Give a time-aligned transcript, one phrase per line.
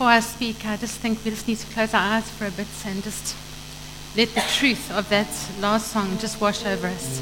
[0.00, 2.50] before I speak, I just think we just need to close our eyes for a
[2.50, 3.36] bit and just
[4.16, 5.28] let the truth of that
[5.60, 7.20] last song just wash over us.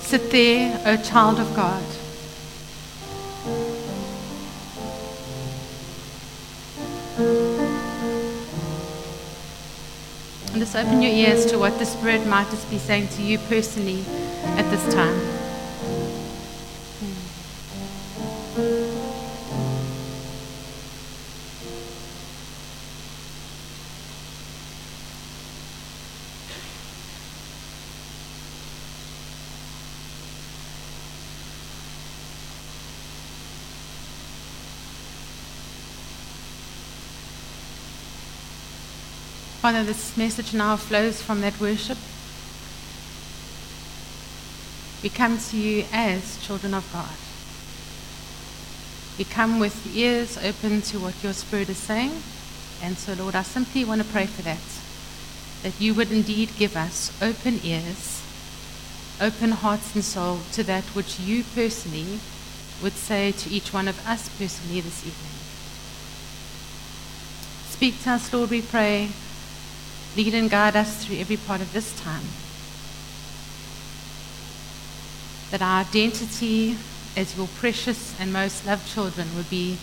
[0.00, 1.84] Sit there, O child of God.
[10.50, 13.38] And just open your ears to what the Spirit might just be saying to you
[13.38, 14.04] personally
[14.58, 15.37] at this time.
[39.60, 41.98] Father, this message now flows from that worship.
[45.02, 47.10] We come to you as children of God.
[49.18, 52.22] We come with ears open to what your Spirit is saying.
[52.80, 54.62] And so, Lord, I simply want to pray for that.
[55.64, 58.22] That you would indeed give us open ears,
[59.20, 62.20] open hearts and soul to that which you personally
[62.80, 65.32] would say to each one of us personally this evening.
[67.70, 69.10] Speak to us, Lord, we pray.
[70.16, 72.24] Lead and guide us through every part of this time.
[75.50, 76.76] That our identity
[77.16, 79.76] as your precious and most loved children would be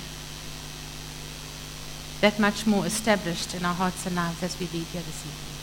[2.21, 5.55] that much more established in our hearts and lives as we leave here this evening.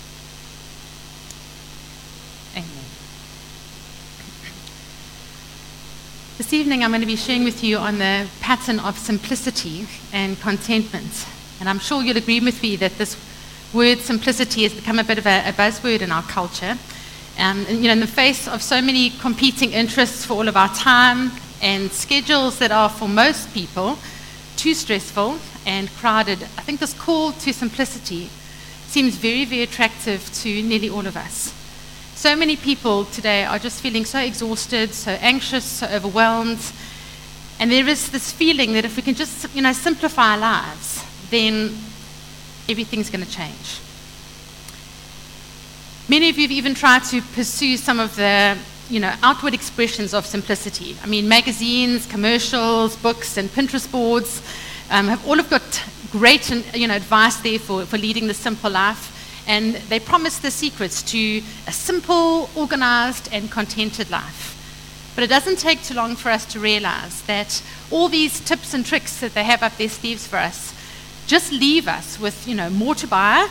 [2.70, 2.84] Amen.
[6.38, 10.38] This evening, I'm going to be sharing with you on the pattern of simplicity and
[10.40, 11.26] contentment.
[11.60, 13.16] And I'm sure you'll agree with me that this
[13.72, 16.76] word simplicity has become a bit of a, a buzzword in our culture.
[17.38, 20.56] Um, and, you know, in the face of so many competing interests for all of
[20.56, 21.32] our time
[21.62, 23.98] and schedules that are for most people
[24.56, 28.28] too stressful and crowded, I think this call to simplicity
[28.86, 31.54] seems very, very attractive to nearly all of us.
[32.14, 36.60] So many people today are just feeling so exhausted, so anxious, so overwhelmed.
[37.58, 41.02] And there is this feeling that if we can just, you know, simplify our lives,
[41.30, 41.74] then
[42.72, 43.80] everything's going to change.
[46.08, 48.58] Many of you have even tried to pursue some of the
[48.90, 50.96] you know, outward expressions of simplicity.
[51.02, 54.42] I mean, magazines, commercials, books, and Pinterest boards
[54.90, 58.70] um, have all have got great you know, advice there for, for leading the simple
[58.70, 59.10] life.
[59.46, 64.50] And they promise the secrets to a simple, organized, and contented life.
[65.14, 68.84] But it doesn't take too long for us to realize that all these tips and
[68.84, 70.74] tricks that they have up their sleeves for us
[71.26, 73.48] just leave us with, you know, more to buy,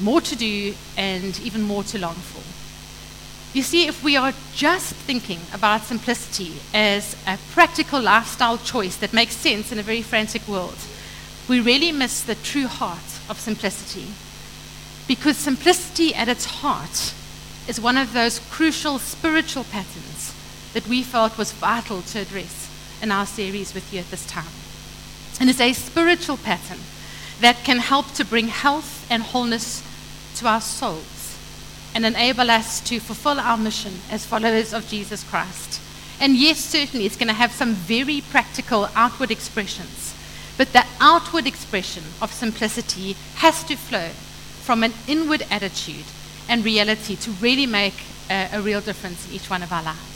[0.00, 2.42] more to do, and even more to long for.
[3.56, 9.12] You see, if we are just thinking about simplicity as a practical lifestyle choice that
[9.12, 10.76] makes sense in a very frantic world,
[11.48, 14.08] we really miss the true heart of simplicity.
[15.06, 17.14] Because simplicity at its heart
[17.68, 20.34] is one of those crucial spiritual patterns
[20.72, 22.68] that we felt was vital to address
[23.00, 24.52] in our series with you at this time.
[25.38, 26.80] And it's a spiritual pattern
[27.40, 29.82] that can help to bring health and wholeness
[30.36, 31.38] to our souls
[31.94, 35.80] and enable us to fulfill our mission as followers of Jesus Christ.
[36.20, 40.14] And yes, certainly it's going to have some very practical outward expressions,
[40.56, 44.08] but the outward expression of simplicity has to flow
[44.62, 46.04] from an inward attitude
[46.48, 47.94] and reality to really make
[48.30, 50.13] a, a real difference in each one of our lives.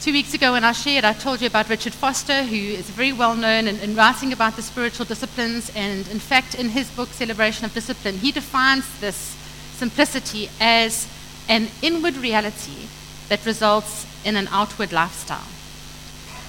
[0.00, 3.12] Two weeks ago, when I shared, I told you about Richard Foster, who is very
[3.12, 5.72] well known in, in, writing about the spiritual disciplines.
[5.74, 9.16] And in fact, in his book, Celebration of Discipline, he defines this
[9.74, 11.08] simplicity as
[11.48, 12.88] an inward reality
[13.28, 15.48] that results in an outward lifestyle.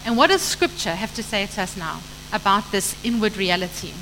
[0.05, 3.93] And what does Scripture have to say to us now about this inward reality?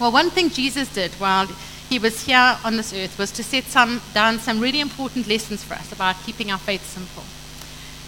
[0.00, 1.46] Well, one thing Jesus did while
[1.88, 5.62] he was here on this earth was to set some, down some really important lessons
[5.62, 7.24] for us about keeping our faith simple.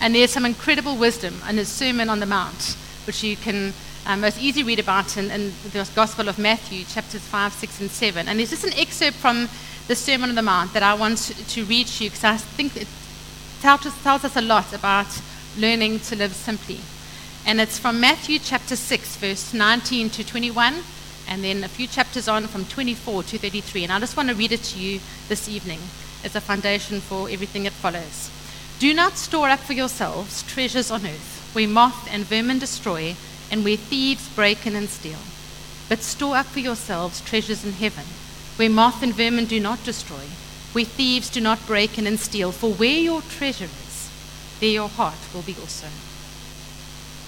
[0.00, 3.73] And there's some incredible wisdom in his Sermon on the Mount, which you can
[4.06, 7.91] um, most easily read about in, in, the Gospel of Matthew, chapters 5, 6, and
[7.91, 8.29] 7.
[8.29, 9.49] And there's just an excerpt from
[9.89, 12.77] the Sermon on the Mount that I want to, read to you because I think
[12.77, 12.87] it
[13.61, 15.06] tells us, tells us a lot about
[15.59, 16.79] learning to live simply.
[17.45, 20.77] And it's from Matthew chapter 6, verse 19 to 21,
[21.29, 23.85] and then a few chapters on from 24 to 33.
[23.85, 25.81] And I just want to read it to you this evening
[26.25, 28.31] as a foundation for everything that follows.
[28.79, 33.17] Do not store up for yourselves treasures on earth, where moth and vermin destroy,
[33.51, 35.19] and where thieves break in and steal.
[35.89, 38.05] But store up for yourselves treasures in heaven,
[38.55, 40.27] where moth and vermin do not destroy,
[40.73, 42.53] where thieves do not break in and steal.
[42.53, 44.11] For where your treasure is,
[44.61, 45.89] there your heart will be also.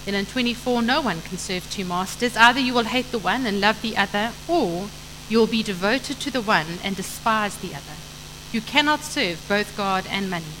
[0.05, 2.37] Then in 24, no one can serve two masters.
[2.37, 4.87] Either you will hate the one and love the other, or
[5.27, 7.97] you will be devoted to the one and despise the other.
[8.53, 10.60] You cannot serve both God and money.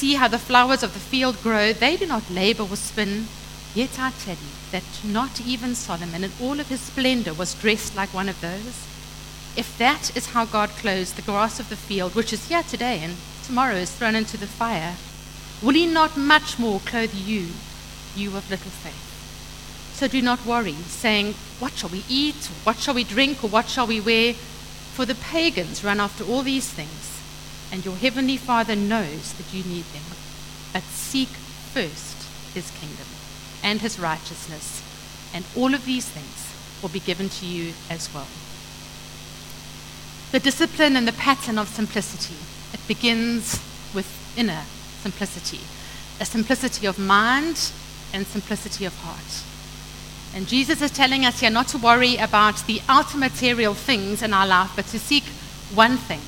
[0.00, 1.74] See how the flowers of the field grow.
[1.74, 3.26] They do not labor or spin.
[3.74, 7.94] Yet I tell you that not even Solomon in all of his splendor was dressed
[7.94, 8.86] like one of those.
[9.58, 13.00] If that is how God clothes the grass of the field, which is here today
[13.02, 14.94] and tomorrow is thrown into the fire,
[15.60, 17.48] will he not much more clothe you,
[18.16, 19.92] you of little faith?
[19.92, 22.48] So do not worry, saying, What shall we eat?
[22.64, 23.44] What shall we drink?
[23.44, 24.32] Or what shall we wear?
[24.32, 27.19] For the pagans run after all these things,
[27.72, 30.02] and your heavenly Father knows that you need them.
[30.72, 32.16] But seek first
[32.54, 33.06] his kingdom
[33.62, 34.82] and his righteousness,
[35.34, 38.26] and all of these things will be given to you as well.
[40.32, 42.36] The discipline and the pattern of simplicity.
[42.72, 43.60] It begins
[43.94, 44.06] with
[44.36, 44.62] inner
[45.02, 45.60] simplicity,
[46.20, 47.72] a simplicity of mind
[48.12, 49.44] and simplicity of heart.
[50.34, 54.32] And Jesus is telling us here not to worry about the outer material things in
[54.32, 55.24] our life, but to seek
[55.74, 56.20] one thing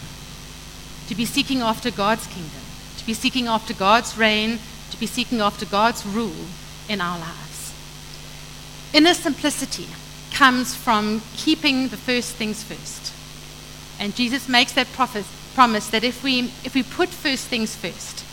[1.12, 2.62] to be seeking after God's kingdom,
[2.96, 4.58] to be seeking after God's reign,
[4.90, 6.46] to be seeking after God's rule
[6.88, 7.74] in our lives.
[8.94, 9.88] Inner simplicity
[10.32, 13.12] comes from keeping the first things first.
[14.00, 18.24] And Jesus makes that promise that if we, if we put first things first,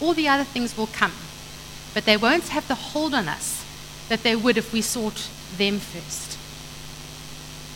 [0.00, 1.14] all the other things will come.
[1.92, 3.64] But they won't have the hold on us
[4.08, 6.27] that they would if we sought them first.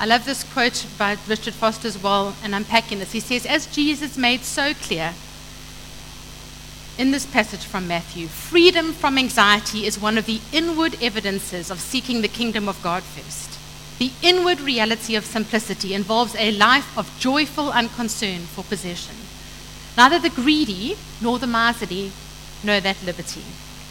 [0.02, 3.12] I love this quote by Richard Foster as well, and unpacking this.
[3.12, 5.14] He says, As Jesus made so clear
[6.98, 11.78] in this passage from Matthew, freedom from anxiety is one of the inward evidences of
[11.78, 13.56] seeking the kingdom of God first.
[14.00, 19.14] The inward reality of simplicity involves a life of joyful unconcern for possession.
[19.96, 22.10] Neither the greedy nor the miserly
[22.64, 23.44] know that liberty.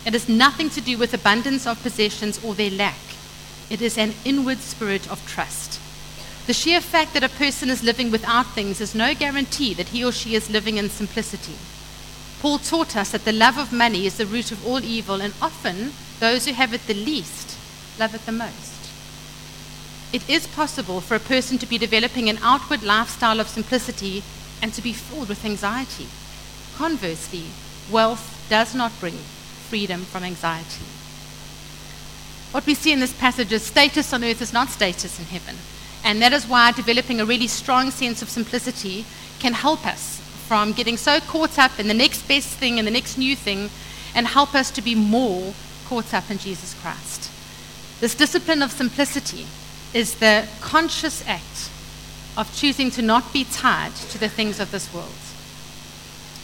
[0.06, 3.00] It has nothing to do with abundance of possessions or their lack.
[3.70, 5.81] It is an inward spirit of trust.
[6.48, 10.04] The sheer fact that a person is living without things is no guarantee that he
[10.04, 11.56] or she is living in simplicity.
[12.42, 15.34] Paul taught us that the love of money is the root of all evil, and
[15.42, 17.58] often those who have it the least
[18.00, 18.90] love it the most.
[20.12, 24.24] It is possible for a person to be developing an outward lifestyle of simplicity
[24.62, 26.08] and to be filled with anxiety.
[26.76, 27.46] Conversely,
[27.92, 29.14] wealth does not bring
[29.70, 30.86] freedom from anxiety.
[32.52, 35.56] What we see in this passage is status on earth is not status in heaven.
[36.04, 39.06] And that is why developing a really strong sense of simplicity
[39.40, 42.92] can help us from getting so caught up in the next best thing and the
[42.92, 43.70] next new thing
[44.14, 45.54] and help us to be more
[45.86, 47.32] caught up in Jesus Christ.
[48.00, 49.46] This discipline of simplicity
[49.94, 51.70] is the conscious act
[52.38, 55.12] of choosing to not be tied to the things of this world.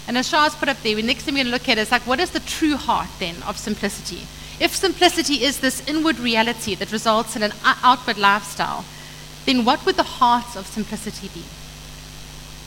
[0.08, 1.92] And as Charles put up there, the next thing we're going to look at is
[1.92, 4.28] like, what is the true heart then of simplicity?
[4.60, 8.86] If simplicity is this inward reality that results in an outward lifestyle,
[9.48, 11.44] then what would the heart of simplicity be?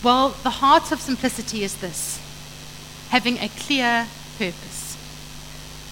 [0.03, 2.19] Well, the heart of simplicity is this
[3.11, 4.07] having a clear
[4.39, 4.97] purpose.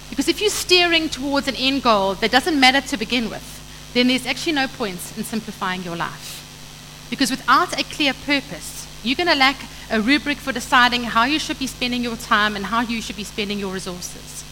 [0.08, 3.44] Because if you're steering towards an end goal that doesn't matter to begin with,
[3.92, 7.06] then there's actually no point in simplifying your life.
[7.10, 11.38] Because without a clear purpose, you're going to lack a rubric for deciding how you
[11.38, 14.42] should be spending your time and how you should be spending your resources.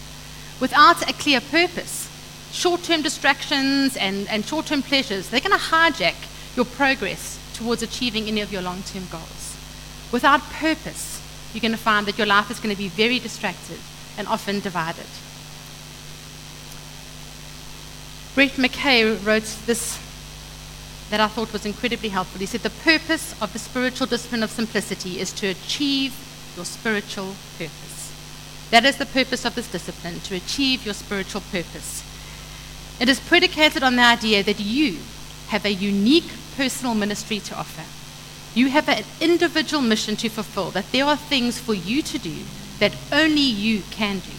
[0.61, 2.11] Without a clear purpose,
[2.53, 6.15] short term distractions and, and short term pleasures, they're going to hijack
[6.57, 9.57] your progress towards achieving any of your long term goals.
[10.12, 11.23] Without purpose,
[11.53, 13.79] you're going to find that your life is going to be very distracted
[14.19, 15.07] and often divided.
[18.35, 19.99] Brett McKay wrote this
[21.11, 22.41] that I thought was incredibly helpful.
[22.41, 26.15] He said, The purpose of the spiritual discipline of simplicity is to achieve
[26.57, 28.12] your spiritual purpose.
[28.71, 32.03] That is the purpose of this discipline, to achieve your spiritual purpose.
[32.99, 34.99] It is predicated on the idea that you
[35.49, 37.85] have a unique personal ministry to offer.
[38.55, 42.45] You have an individual mission to fulfill, that there are things for you to do
[42.79, 44.33] that only you can do.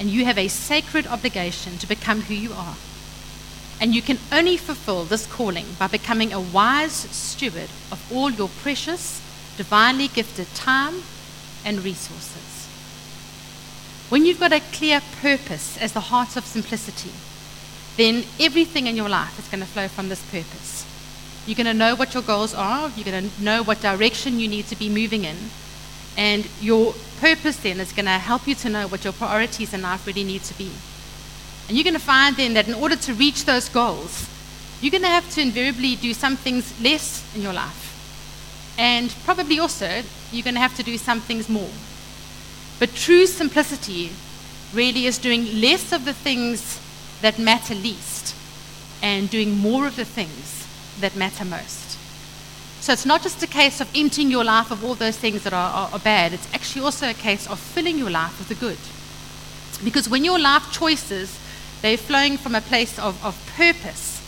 [0.00, 2.76] And you have a sacred obligation to become who you are.
[3.80, 8.48] And you can only fulfill this calling by becoming a wise steward of all your
[8.48, 9.22] precious,
[9.56, 11.02] divinely gifted time
[11.64, 12.66] and resources.
[14.08, 17.12] When you've got a clear purpose as the heart of simplicity,
[17.96, 20.86] then everything in your life is going to flow from this purpose.
[21.46, 24.48] You're going to know what your goals are, you're going to know what direction you
[24.48, 25.36] need to be moving in,
[26.16, 29.82] and your purpose then is going to help you to know what your priorities in
[29.82, 30.70] life really need to be.
[31.68, 34.28] And you're going to find then that in order to reach those goals,
[34.80, 37.86] you're going to have to invariably do some things less in your life.
[38.78, 41.70] And probably also, you're going to have to do some things more.
[42.78, 44.10] But true simplicity
[44.72, 46.80] really is doing less of the things
[47.22, 48.34] that matter least
[49.02, 50.66] and doing more of the things
[51.00, 51.98] that matter most.
[52.80, 55.52] So it's not just a case of emptying your life of all those things that
[55.52, 58.54] are, are, are bad, it's actually also a case of filling your life with the
[58.54, 58.78] good.
[59.84, 61.38] Because when your life choices,
[61.82, 64.20] they're flowing from a place of, of purpose,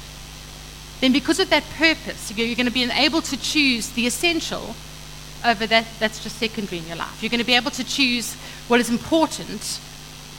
[1.00, 4.74] then because of that purpose, you're going to be able to choose the essential
[5.44, 7.22] over that that's just secondary in your life.
[7.22, 8.34] You're going to be able to choose
[8.68, 9.80] what is important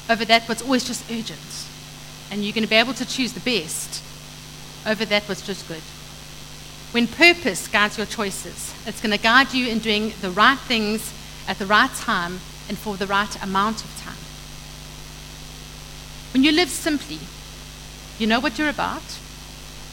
[0.10, 1.62] over that what's always just urgent.
[2.33, 4.01] And you're going to be able to choose the best
[4.87, 5.83] over that what's just good.
[6.91, 11.13] When purpose guides your choices, it's going to guide you in doing the right things
[11.47, 14.17] at the right time and for the right amount of time.
[16.33, 17.19] When you live simply,
[18.17, 19.19] you know what you're about,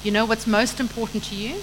[0.02, 1.60] you know what's most important to you,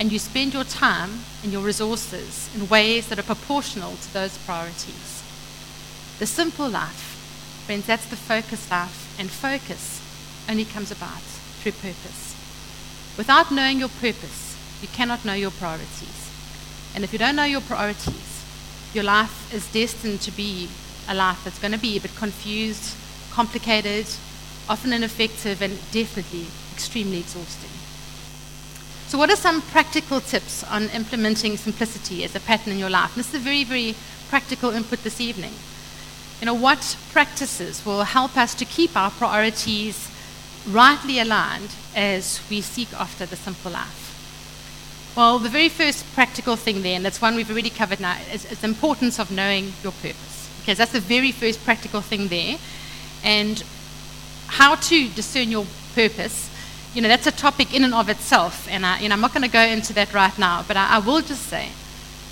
[0.00, 4.36] and you spend your time and your resources in ways that are proportional to those
[4.38, 5.22] priorities.
[6.18, 7.11] The simple life,
[7.62, 10.00] friends, that's the focused life, and focus
[10.48, 11.22] only comes about
[11.60, 12.34] through purpose.
[13.16, 16.30] Without knowing your purpose, you cannot know your priorities.
[16.94, 18.44] And if you don't know your priorities,
[18.94, 20.68] your life is destined to be
[21.08, 22.96] a life that's going to be a bit confused,
[23.30, 24.06] complicated,
[24.68, 27.70] often ineffective, and definitely extremely exhausting.
[29.08, 33.14] So, what are some practical tips on implementing simplicity as a pattern in your life?
[33.14, 33.94] And this is a very, very
[34.28, 35.52] practical input this evening.
[36.42, 40.10] You know, what practices will help us to keep our priorities
[40.68, 45.12] rightly aligned as we seek after the simple life?
[45.16, 48.44] Well, the very first practical thing there, and that's one we've already covered now, is,
[48.50, 50.50] is the importance of knowing your purpose.
[50.58, 52.56] Because that's the very first practical thing there.
[53.22, 53.62] And
[54.48, 56.50] how to discern your purpose,
[56.92, 58.66] you know, that's a topic in and of itself.
[58.68, 60.96] And I, you know, I'm not going to go into that right now, but I,
[60.96, 61.68] I will just say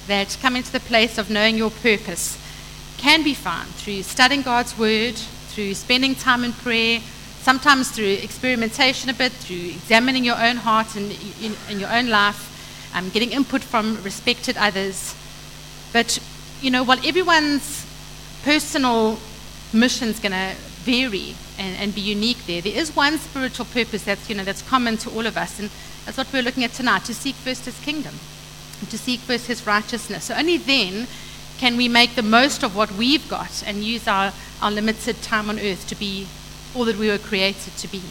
[0.09, 2.40] that coming to the place of knowing your purpose
[3.01, 5.17] can be found through studying God's word,
[5.49, 7.01] through spending time in prayer,
[7.41, 12.11] sometimes through experimentation a bit, through examining your own heart and in, in your own
[12.11, 15.15] life, um, getting input from respected others.
[15.95, 16.19] But,
[16.61, 17.87] you know, while everyone's
[18.45, 19.19] personal
[19.73, 20.55] mission is going to
[20.85, 24.63] vary and, and be unique there, there is one spiritual purpose that's, you know, that's
[24.63, 25.59] common to all of us.
[25.59, 25.71] And
[26.05, 28.15] that's what we're looking at tonight to seek first his kingdom,
[28.91, 30.25] to seek first his righteousness.
[30.25, 31.07] So only then
[31.61, 35.51] can we make the most of what we've got and use our, our limited time
[35.51, 36.27] on earth to be
[36.75, 38.03] all that we were created to be.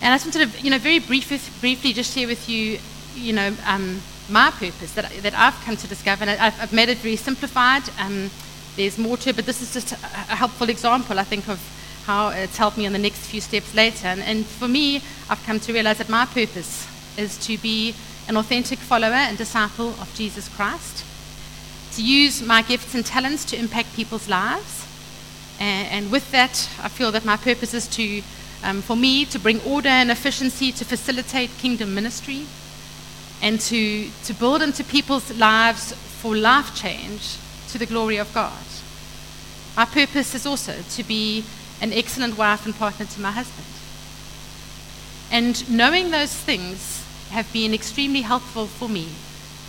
[0.00, 1.28] And I just wanted to, you know, very brief,
[1.60, 2.78] briefly just share with you,
[3.16, 6.22] you know, um, my purpose that, that I've come to discover.
[6.22, 7.82] And I've, I've made it very simplified.
[7.98, 8.30] Um,
[8.76, 11.60] there's more to it, but this is just a, a, helpful example, I think, of
[12.06, 14.06] how it's helped me on the next few steps later.
[14.06, 16.86] And, and for me, I've come to realize that my purpose
[17.18, 17.96] is to be
[18.28, 21.04] an authentic follower and disciple of Jesus Christ,
[21.92, 24.86] to use my gifts and talents to impact people's lives.
[25.58, 28.22] And, and with that, I feel that my purpose is to,
[28.62, 32.46] um, for me, to bring order and efficiency to facilitate kingdom ministry
[33.42, 37.36] and to, to build into people's lives for life change
[37.68, 38.52] to the glory of God.
[39.76, 41.44] My purpose is also to be
[41.80, 43.66] an excellent wife and partner to my husband.
[45.32, 49.08] And knowing those things have been extremely helpful for me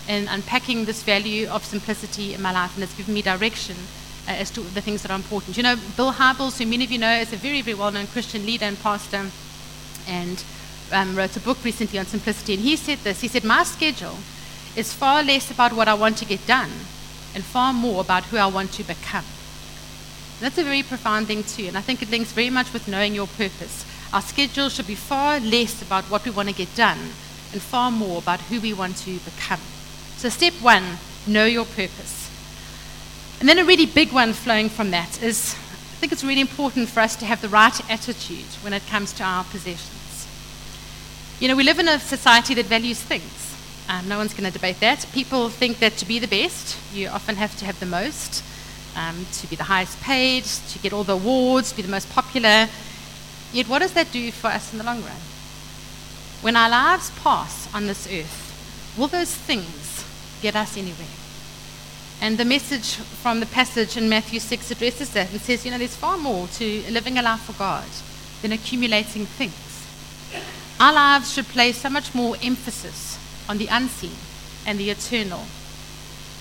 [0.08, 3.76] in unpacking this value of simplicity in my life, and it's given me direction
[4.28, 5.58] uh, as to the things that are important.
[5.58, 8.08] You know, Bill Hybels, who many of you know is a very, very well known
[8.08, 9.30] Christian leader and pastor,
[10.08, 10.44] and
[10.92, 14.18] um, wrote a book recently on simplicity, and he said this He said, My schedule
[14.76, 16.72] is far less about what I want to get done
[17.34, 19.26] and far more about who I want to become.
[20.40, 23.14] That's a very profound thing, too, and I think it links very much with knowing
[23.14, 23.86] your purpose.
[24.12, 27.00] Our schedule should be far less about what we want to get done
[27.54, 29.60] and far more about who we want to become.
[30.22, 30.84] So, step one
[31.26, 32.30] know your purpose.
[33.40, 36.90] And then a really big one flowing from that is I think it's really important
[36.90, 40.28] for us to have the right attitude when it comes to our possessions.
[41.40, 43.58] You know, we live in a society that values things.
[43.90, 45.08] Um, no one's going to debate that.
[45.12, 48.44] People think that to be the best, you often have to have the most,
[48.96, 52.12] um, to be the highest paid, to get all the awards, to be the most
[52.12, 52.70] popular.
[53.54, 55.22] Yet, what does that do for us in the long run?
[56.42, 59.81] When our lives pass on this earth, will those things
[60.42, 61.08] get us anywhere?
[62.22, 65.78] And the message from the passage in Matthew 6 addresses that and says, you know,
[65.80, 67.88] there's far more to living a life for God
[68.42, 69.88] than accumulating things.
[70.80, 73.18] Our lives should place so much more emphasis
[73.50, 74.16] on the unseen
[74.66, 75.46] and the eternal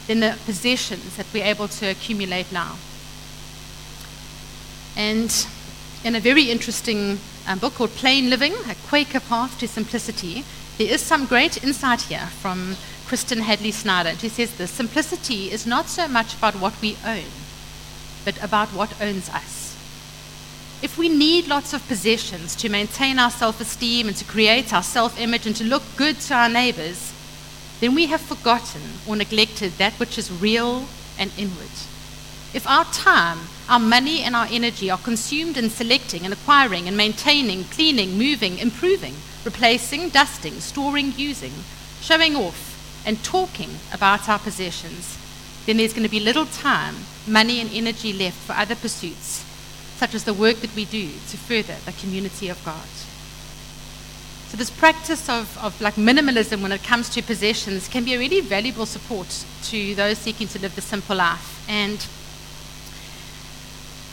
[0.06, 2.76] than the possessions that we're able to accumulate now.
[4.96, 5.46] And
[6.04, 10.44] in a very interesting um, book called Plain Living A Quaker Path to Simplicity,
[10.78, 12.76] there is some great insight here from
[13.10, 14.14] Kristen Hadley Snyder.
[14.16, 17.24] She says the simplicity is not so much about what we own,
[18.24, 19.76] but about what owns us.
[20.80, 24.84] If we need lots of possessions to maintain our self esteem and to create our
[24.84, 27.12] self image and to look good to our neighbors,
[27.80, 30.86] then we have forgotten or neglected that which is real
[31.18, 31.76] and inward.
[32.54, 36.96] If our time, our money, and our energy are consumed in selecting and acquiring and
[36.96, 41.54] maintaining, cleaning, moving, improving, replacing, dusting, storing, using,
[42.00, 42.69] showing off,
[43.04, 45.18] and talking about our possessions,
[45.66, 46.94] then there's going to be little time,
[47.26, 49.44] money, and energy left for other pursuits,
[49.96, 52.88] such as the work that we do to further the community of God.
[54.48, 58.18] So this practice of, of like minimalism when it comes to possessions can be a
[58.18, 61.64] really valuable support to those seeking to live the simple life.
[61.68, 62.04] And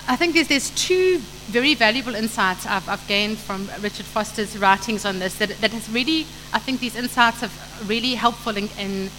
[0.10, 5.04] I think there's, there's two very valuable insights I've, I've gained from Richard Foster's writings
[5.04, 6.22] on this that, that has really,
[6.54, 7.50] I think these insights are
[7.86, 9.10] really helpful in, in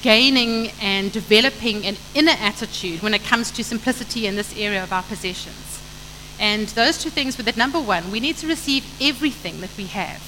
[0.00, 4.90] gaining and developing an inner attitude when it comes to simplicity in this area of
[4.90, 5.82] our possessions.
[6.38, 9.84] And those two things were that number one, we need to receive everything that we
[9.86, 10.22] have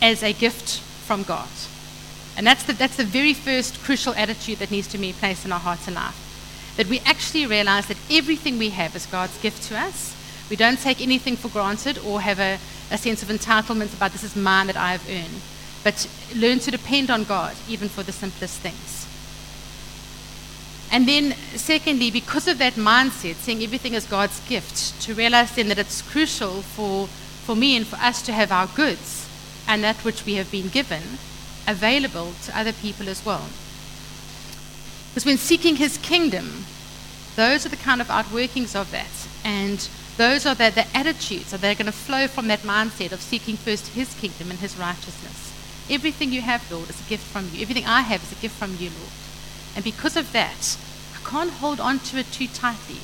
[0.00, 1.48] as a gift from God.
[2.36, 5.50] And that's the, that's the very first crucial attitude that needs to be placed in
[5.50, 6.29] our hearts and life
[6.80, 10.16] that we actually realize that everything we have is God's gift to us.
[10.48, 12.58] We don't take anything for granted or have a,
[12.90, 15.42] a sense of entitlement about this is mine that I have earned,
[15.84, 19.06] but learn to depend on God even for the simplest things.
[20.90, 25.68] And then, secondly, because of that mindset, seeing everything as God's gift, to realize then
[25.68, 29.28] that it's crucial for, for me and for us to have our goods
[29.68, 31.02] and that which we have been given
[31.68, 33.50] available to other people as well.
[35.10, 36.64] Because when seeking his kingdom,
[37.36, 39.28] those are the kind of outworkings of that.
[39.44, 43.20] And those are the, the attitudes that are going to flow from that mindset of
[43.20, 45.52] seeking first his kingdom and his righteousness.
[45.88, 47.62] Everything you have, Lord, is a gift from you.
[47.62, 49.12] Everything I have is a gift from you, Lord.
[49.74, 50.76] And because of that,
[51.14, 53.00] I can't hold on to it too tightly.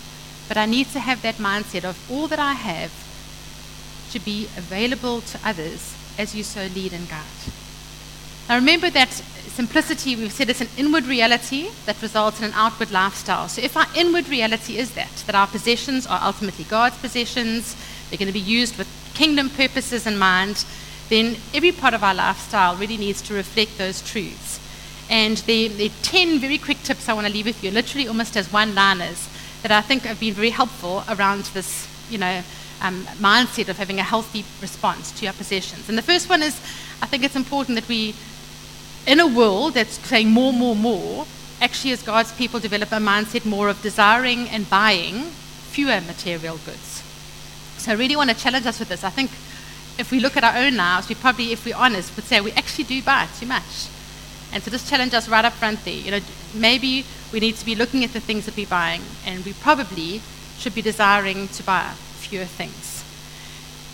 [0.49, 2.93] But I need to have that mindset of all that I have
[4.13, 7.53] to be available to others as you so lead and guide.
[8.49, 12.91] Now remember that simplicity, we've said it's an inward reality that results in an outward
[12.91, 13.49] lifestyle.
[13.49, 17.77] So if our inward reality is that, that our possessions are ultimately God's possessions,
[18.09, 20.65] they're going to be used with kingdom purposes in mind,
[21.09, 24.61] then every part of our lifestyle really needs to reflect those truths.
[25.09, 28.37] And there are 10 very quick tips I want to leave with you, literally almost
[28.37, 29.29] as one liners,
[29.63, 32.43] that I think have been very helpful around this, you know,
[32.83, 35.89] um, mindset of having a healthy response to our possessions.
[35.89, 36.61] And the first one is
[37.03, 38.15] I think it's important that we
[39.07, 41.27] in a world that's saying more, more, more,
[41.61, 45.31] actually, as God's people develop a mindset more of desiring and buying
[45.71, 47.03] fewer material goods.
[47.79, 49.05] So I really want to challenge us with this.
[49.05, 49.31] I think
[49.99, 52.53] if we look at our own lives, we probably, if we're honest, would say we
[52.53, 53.89] actually do buy too much.
[54.53, 55.95] And so just challenge us right up front there.
[55.95, 56.21] You know,
[56.55, 60.21] maybe we need to be looking at the things that we're buying, and we probably
[60.59, 62.96] should be desiring to buy fewer things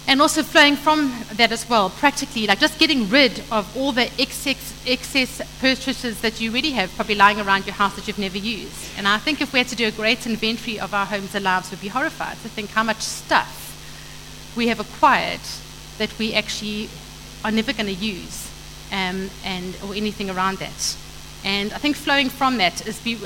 [0.09, 4.11] and also flowing from that as well, practically, like just getting rid of all the
[4.21, 8.39] excess, excess purchases that you really have probably lying around your house that you've never
[8.39, 8.75] used.
[8.97, 11.45] And I think if we had to do a great inventory of our homes and
[11.45, 13.61] lives, we'd be horrified to think how much stuff
[14.57, 15.41] we have acquired
[15.99, 16.89] that we actually
[17.45, 18.51] are never going to use
[18.91, 20.97] um, and, or anything around that.
[21.45, 23.19] And I think flowing from that is be,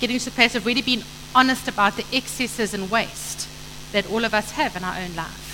[0.00, 1.02] getting to the place of really being
[1.34, 3.48] honest about the excesses and waste
[3.92, 5.49] that all of us have in our own life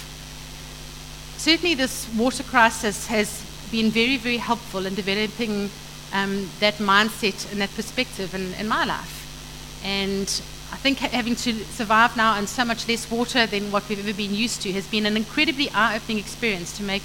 [1.46, 5.70] certainly this water crisis has been very, very helpful in developing
[6.12, 9.80] um, that mindset and that perspective in, in my life.
[9.84, 10.26] And
[10.72, 14.12] I think having to survive now on so much less water than what we've ever
[14.12, 17.04] been used to has been an incredibly eye opening experience to make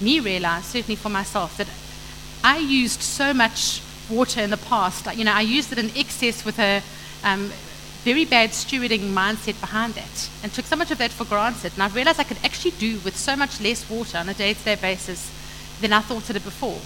[0.00, 1.66] me realize, certainly for myself, that
[2.44, 5.12] I used so much water in the past.
[5.16, 6.80] You know, I used it in excess with a
[7.24, 7.50] um,
[8.02, 11.72] very bad stewarding mindset behind that and took so much of that for granted.
[11.74, 14.54] And I realized I could actually do with so much less water on a day
[14.54, 15.30] to day basis
[15.80, 16.80] than I thought it did before.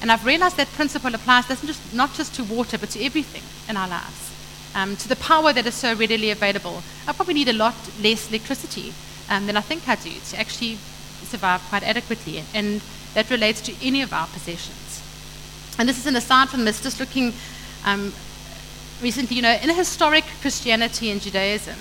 [0.00, 3.76] And I've realized that principle applies just, not just to water, but to everything in
[3.76, 4.32] our lives.
[4.74, 6.82] Um, to the power that is so readily available.
[7.06, 8.92] I probably need a lot less electricity
[9.30, 10.78] um, than I think I do to actually
[11.22, 12.44] survive quite adequately.
[12.54, 12.82] And
[13.14, 15.02] that relates to any of our possessions.
[15.78, 17.32] And this is an aside from this, just looking
[17.84, 18.12] um,
[19.02, 21.76] recently, you know, in historic Christianity and Judaism,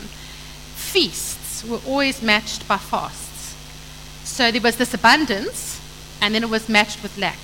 [0.75, 3.56] feasts were always matched by fasts.
[4.23, 5.80] So there was this abundance,
[6.21, 7.39] and then it was matched with lack.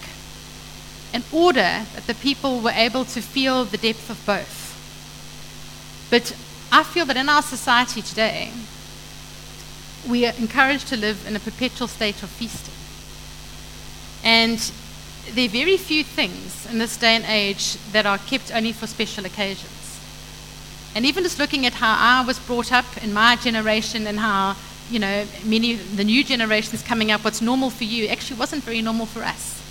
[1.14, 4.60] In order that the people were able to feel the depth of both.
[6.10, 6.36] But
[6.72, 8.52] I feel that in our society today,
[10.08, 12.74] we are encouraged to live in a perpetual state of feasting.
[14.24, 14.72] And
[15.34, 18.88] there are very few things in this day and age that are kept only for
[18.88, 20.00] special occasions.
[20.94, 24.58] And even just looking at how I was brought up in my generation and how,
[24.90, 28.82] you know, many the new generations coming up, what's normal for you actually wasn't very
[28.82, 29.62] normal for us.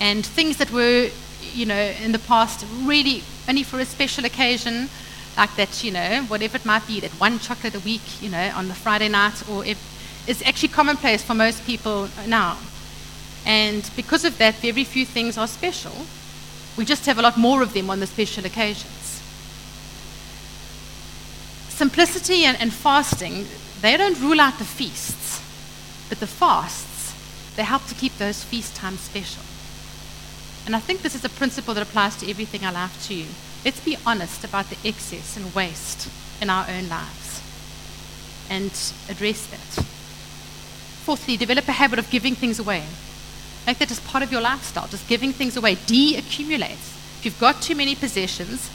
[0.00, 1.10] And things that were,
[1.52, 4.88] you know, in the past really only for a special occasion,
[5.36, 8.50] like that, you know, whatever it might be, that one chocolate a week, you know,
[8.54, 9.78] on the Friday night, or if,
[10.26, 12.56] is actually commonplace for most people now.
[13.46, 15.92] And because of that, very few things are special.
[16.76, 19.22] We just have a lot more of them on the special occasions.
[21.68, 23.46] Simplicity and, and fasting,
[23.80, 25.40] they don't rule out the feasts,
[26.08, 27.14] but the fasts,
[27.54, 29.42] they help to keep those feast times special.
[30.66, 33.26] And I think this is a principle that applies to everything I life too.
[33.64, 36.08] Let's be honest about the excess and waste
[36.42, 37.42] in our own lives
[38.50, 38.70] and
[39.08, 39.84] address that.
[41.04, 42.84] Fourthly, develop a habit of giving things away.
[43.66, 45.76] Make that just part of your lifestyle, just giving things away.
[45.86, 46.70] De-accumulate.
[47.18, 48.70] If you've got too many possessions,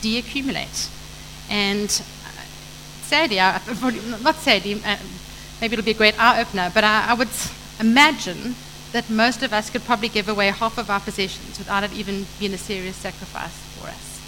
[0.00, 0.88] de-accumulate.
[1.48, 2.42] And uh,
[3.02, 3.60] sadly, I,
[4.22, 4.96] not sadly, uh,
[5.60, 7.28] maybe it'll be a great eye-opener, but I, I would
[7.78, 8.56] imagine
[8.90, 12.26] that most of us could probably give away half of our possessions without it even
[12.38, 14.20] being a serious sacrifice for us.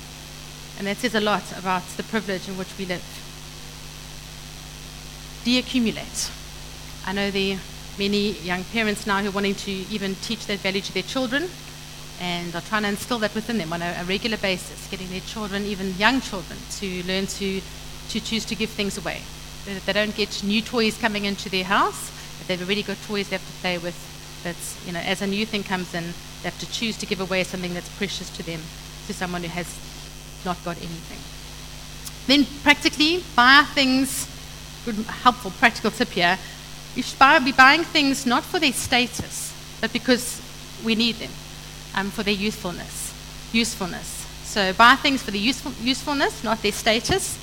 [0.78, 3.04] And that says a lot about the privilege in which we live.
[5.44, 6.30] De-accumulate.
[7.04, 7.58] I know are
[7.98, 11.48] many young parents now who are wanting to even teach that value to their children
[12.20, 15.20] and are trying to instill that within them on a, a regular basis, getting their
[15.20, 17.60] children, even young children, to learn to,
[18.08, 19.20] to choose to give things away.
[19.66, 23.28] That they don't get new toys coming into their house, but they've already got toys
[23.28, 23.96] they have to play with.
[24.44, 26.04] That's, you know, as a new thing comes in,
[26.42, 28.60] they have to choose to give away something that's precious to them,
[29.06, 29.78] to someone who has
[30.44, 31.18] not got anything.
[32.26, 34.28] Then practically buy things,
[34.84, 36.38] good, helpful practical tip here.
[36.94, 40.40] You should buy, be buying things not for their status, but because
[40.84, 41.30] we need them,
[41.94, 43.12] um, for their usefulness.
[43.52, 44.26] Usefulness.
[44.44, 47.38] So buy things for the useful, usefulness, not their status.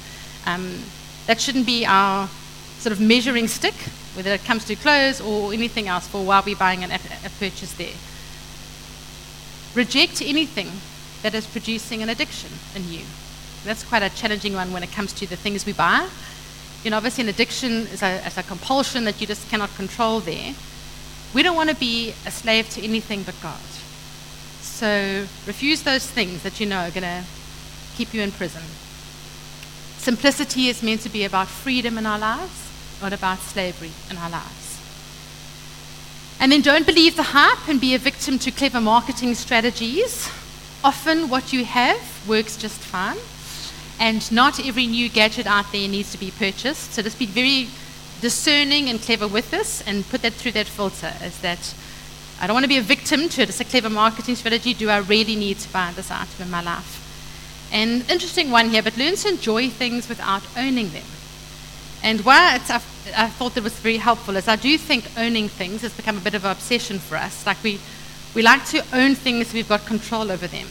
[0.45, 0.83] Um,
[1.27, 2.29] that shouldn't be our
[2.79, 3.73] sort of measuring stick,
[4.15, 7.73] whether it comes to clothes or anything else, for why we're buying an, a purchase
[7.73, 7.93] there.
[9.75, 10.69] Reject anything
[11.21, 13.01] that is producing an addiction in you.
[13.63, 16.07] That's quite a challenging one when it comes to the things we buy.
[16.83, 20.19] You know, obviously, an addiction is a, is a compulsion that you just cannot control
[20.19, 20.55] there.
[21.33, 23.59] We don't want to be a slave to anything but God.
[24.61, 27.23] So refuse those things that you know are going to
[27.95, 28.63] keep you in prison.
[29.97, 34.29] Simplicity is meant to be about freedom in our lives, not about slavery in our
[34.29, 34.79] lives.
[36.39, 40.27] And then don't believe the hype and be a victim to clever marketing strategies
[40.83, 43.17] often what you have works just fine,
[44.01, 46.93] and not every new gadget out there needs to be purchased.
[46.93, 47.69] So just be very
[48.19, 51.75] discerning and clever with this and put that through that filter is that
[52.41, 53.49] I don't want to be a victim to it.
[53.49, 54.73] It's a clever marketing strategy.
[54.73, 56.97] Do I really need to buy this item in my life?
[57.71, 61.05] And interesting one here, but learn to enjoy things without owning them.
[62.01, 65.93] And why I thought that was very helpful is I do think owning things has
[65.93, 67.45] become a bit of an obsession for us.
[67.45, 67.79] Like we
[68.33, 70.67] we like to own things we've got control over them.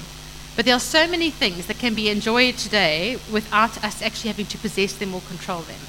[0.57, 4.47] But there are so many things that can be enjoyed today without us actually having
[4.47, 5.81] to possess them or control them.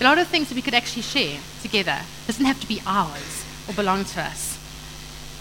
[0.00, 1.98] A lot of things that we could actually share together.
[2.00, 4.58] It doesn't have to be ours or belong to us.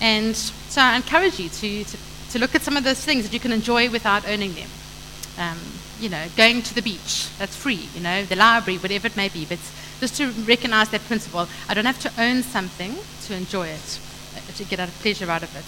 [0.02, 1.98] And so I encourage you to, to,
[2.32, 4.70] to look at some of those things that you can enjoy without owning them.
[5.38, 5.60] Um,
[6.00, 9.30] you know, going to the beach, that's free, you know, the library, whatever it may
[9.30, 9.46] be.
[9.46, 9.60] But
[10.00, 12.96] just to recognize that principle, I don't have to own something
[13.28, 14.00] to enjoy it
[14.56, 15.66] to get a pleasure out of it.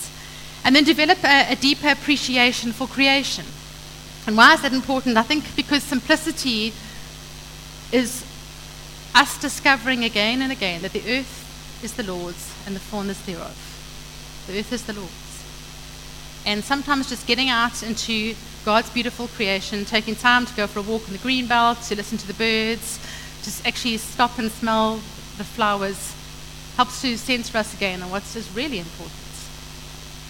[0.68, 3.46] And then develop a, a deeper appreciation for creation.
[4.28, 5.16] And why is that important?
[5.16, 6.74] I think because simplicity
[7.94, 8.26] is
[9.16, 13.56] us discovering again and again that the earth is the Lord's and the fullness thereof.
[14.48, 15.46] The earth is the Lord's.
[16.46, 20.82] And sometimes just getting out into God's beautiful creation, taking time to go for a
[20.82, 23.00] walk in the green belt, to listen to the birds,
[23.42, 24.96] just actually stop and smell
[25.38, 26.14] the flowers,
[26.76, 29.27] helps to sense for us again on what's just really important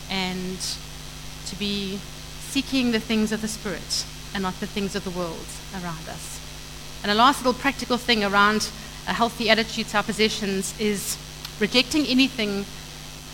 [0.09, 0.59] and
[1.47, 1.99] to be
[2.39, 6.39] seeking the things of the Spirit and not the things of the world around us.
[7.03, 8.69] And a last little practical thing around
[9.07, 11.17] a healthy attitude to our possessions is
[11.59, 12.65] rejecting anything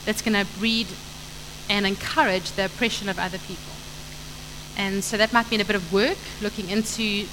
[0.06, 0.88] that's going to breed
[1.70, 3.74] and encourage the oppression of other people.
[4.78, 7.26] And so that might mean a bit of work looking into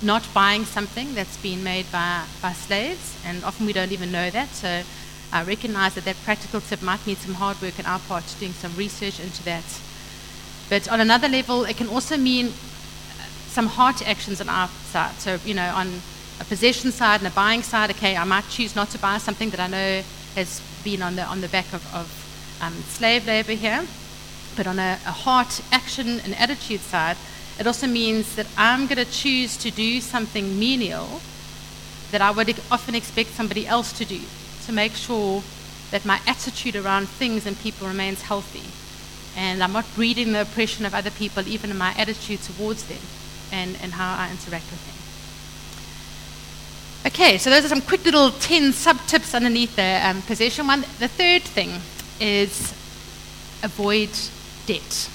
[0.00, 4.30] not buying something that's been made by, by slaves, and often we don't even know
[4.30, 4.48] that.
[4.50, 4.82] So
[5.32, 8.52] I recognize that that practical tip might need some hard work on our part, doing
[8.52, 9.64] some research into that.
[10.68, 12.52] But on another level, it can also mean
[13.48, 15.14] some heart actions on our side.
[15.14, 15.88] So, you know, on
[16.38, 19.48] a possession side and a buying side, okay, I might choose not to buy something
[19.50, 20.02] that I know
[20.34, 23.86] has been on the, on the back of, of um, slave labor here.
[24.54, 27.16] But on a, a heart action and attitude side,
[27.58, 31.22] it also means that I'm going to choose to do something menial
[32.10, 34.20] that I would often expect somebody else to do
[34.66, 35.42] to make sure
[35.90, 38.62] that my attitude around things and people remains healthy.
[39.36, 43.00] And I'm not breeding the oppression of other people, even in my attitude towards them
[43.50, 44.96] and, and how I interact with them.
[47.04, 50.82] Okay, so those are some quick little 10 sub tips underneath the um, possession one.
[50.98, 51.80] The third thing
[52.20, 52.72] is
[53.62, 54.10] avoid
[54.66, 55.10] debt.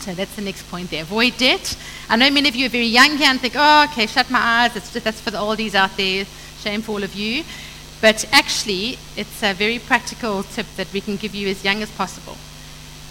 [0.00, 1.02] So that's the next point there.
[1.02, 1.76] Avoid debt.
[2.08, 4.40] I know many of you are very young here and think, oh, okay, shut my
[4.40, 4.74] eyes.
[4.74, 6.24] Just, that's for the oldies out there.
[6.60, 7.44] Shame for all of you.
[8.00, 11.90] But actually, it's a very practical tip that we can give you as young as
[11.90, 12.36] possible.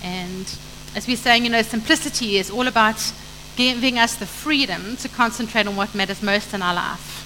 [0.02, 0.58] And
[0.96, 3.14] as we're saying, you know, simplicity is all about
[3.58, 7.26] giving us the freedom to concentrate on what matters most in our life.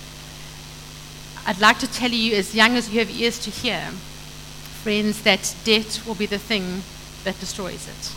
[1.45, 3.81] I'd like to tell you, as young as you have ears to hear,
[4.83, 6.81] friends, that debt will be the thing
[7.23, 8.13] that destroys it.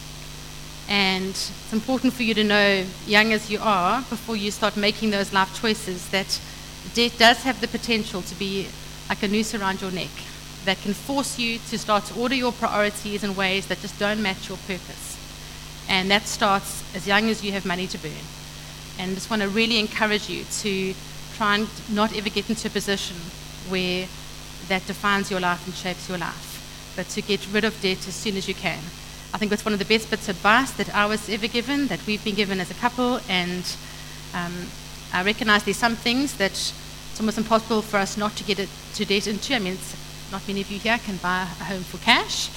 [0.89, 5.11] And it's important for you to know, young as you are, before you start making
[5.11, 6.41] those life choices, that
[6.95, 8.69] debt does have the potential to be
[9.09, 10.11] like a noose around your neck
[10.65, 14.23] that can force you to start to order your priorities in ways that just don't
[14.23, 15.19] match your purpose.
[15.89, 18.13] And that starts as young as you have money to burn.
[18.99, 20.95] And I just want to really encourage you to
[21.35, 23.17] try and not ever get into a position
[23.69, 24.07] where
[24.69, 28.15] that defines your life and shapes your life, but to get rid of debt as
[28.15, 28.79] soon as you can.
[29.35, 31.89] I think that's one of the best bits of advice that I was ever given,
[31.89, 33.65] that we've been given as a couple, and
[34.33, 34.55] um,
[35.13, 36.73] I recognize there's some things that
[37.15, 39.55] it's almost impossible for us not to get it to debt into.
[39.55, 39.79] I mean,
[40.33, 42.51] not many of you here can buy a home for cash,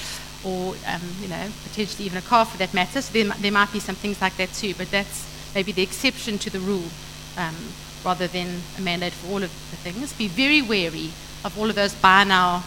[0.44, 3.02] or um, you know, potentially even a car for that matter.
[3.02, 6.40] So there, there might be some things like that too, but that's maybe the exception
[6.40, 6.90] to the rule.
[7.38, 7.56] Um,
[8.04, 10.14] rather than a mandate for all of the things.
[10.14, 11.12] Be very wary
[11.44, 12.64] of all of those buy now,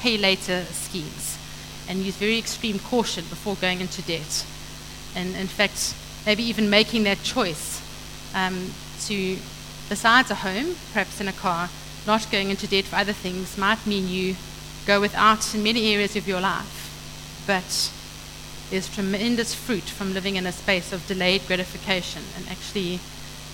[0.00, 1.38] pay later schemes
[1.88, 4.44] and use very extreme caution before going into debt.
[5.16, 5.94] And in fact,
[6.26, 7.80] maybe even making that choice
[8.34, 8.70] um,
[9.06, 9.38] to,
[9.88, 11.70] besides a home, perhaps in a car,
[12.06, 14.36] not going into debt for other things might mean you
[14.86, 17.44] go without in many areas of your life.
[17.46, 17.90] But
[18.70, 23.00] there's tremendous fruit from living in a space of delayed gratification and actually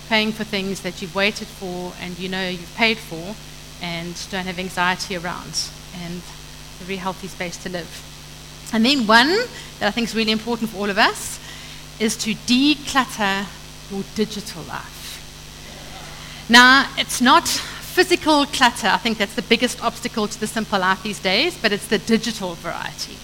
[0.08, 3.34] paying for things that you've waited for and you know you've paid for
[3.82, 5.68] and don't have anxiety around.
[6.02, 6.22] And
[6.80, 7.90] a very healthy space to live.
[8.72, 9.28] And then one
[9.78, 11.38] that I think is really important for all of us
[12.00, 13.46] is to declutter
[13.90, 14.93] your digital life.
[16.48, 18.88] Now, it's not physical clutter.
[18.88, 21.98] I think that's the biggest obstacle to the simple life these days, but it's the
[21.98, 23.16] digital variety.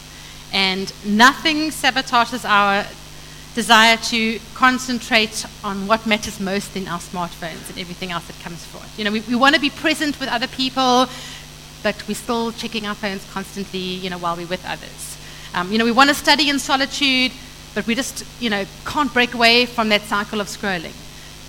[0.53, 2.87] And nothing sabotages our
[3.55, 8.65] desire to concentrate on what matters most in our smartphones and everything else that comes
[8.65, 8.91] for it.
[8.97, 11.07] You know, we, we want to be present with other people,
[11.83, 15.19] but we're still checking our phones constantly, you know, while we're with others.
[15.53, 17.33] Um, you know, we want to study in solitude,
[17.75, 20.95] but we just, you know, can't break away from that cycle of scrolling.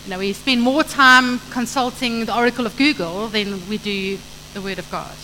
[0.04, 4.18] You know, we spend more time consulting the oracle of Google than we do
[4.54, 5.16] the Word of God.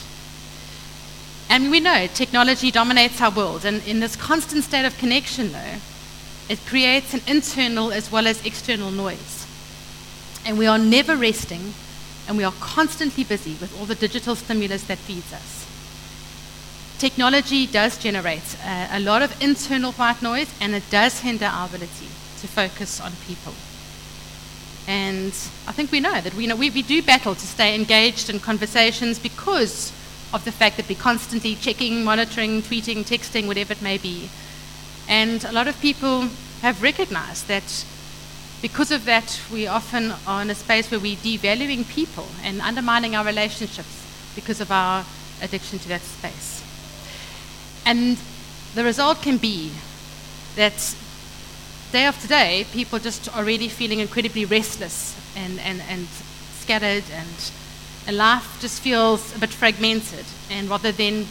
[1.50, 5.76] And we know technology dominates our world, and in this constant state of connection, though,
[6.50, 9.48] it creates an internal as well as external noise.
[10.46, 11.74] And we are never resting,
[12.28, 15.66] and we are constantly busy with all the digital stimulus that feeds us.
[17.00, 21.68] Technology does generate a, a lot of internal white noise, and it does hinder our
[21.68, 22.08] ability
[22.42, 23.54] to focus on people.
[24.88, 25.34] And
[25.68, 28.40] I think we know that we, know, we, we do battle to stay engaged in
[28.40, 29.92] conversations because
[30.34, 34.30] of the fact that we're constantly checking, monitoring, tweeting, texting, whatever it may be.
[35.08, 36.30] And a lot of people
[36.62, 37.86] have recognized that
[38.62, 43.16] because of that, we often are in a space where we're devaluing people and undermining
[43.16, 45.06] our relationships because of our
[45.42, 46.64] addiction to that space.
[47.86, 48.18] And
[48.74, 49.72] the result can be
[50.56, 50.96] that
[51.92, 56.08] day after day, people just are really feeling incredibly restless and, and, and
[56.60, 57.52] scattered, and,
[58.06, 61.26] and life just feels a bit fragmented, and rather than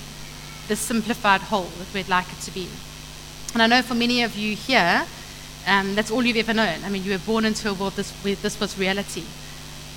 [0.68, 2.68] the simplified whole that we'd like it to be.
[3.52, 5.06] And I know for many of you here,
[5.66, 6.84] um, that's all you've ever known.
[6.84, 9.24] I mean, you were born into a world this, where this was reality.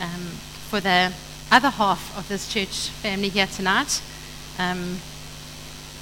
[0.02, 0.28] Um,
[0.70, 1.12] for the
[1.52, 4.02] other half of this church family here tonight,
[4.58, 5.00] um,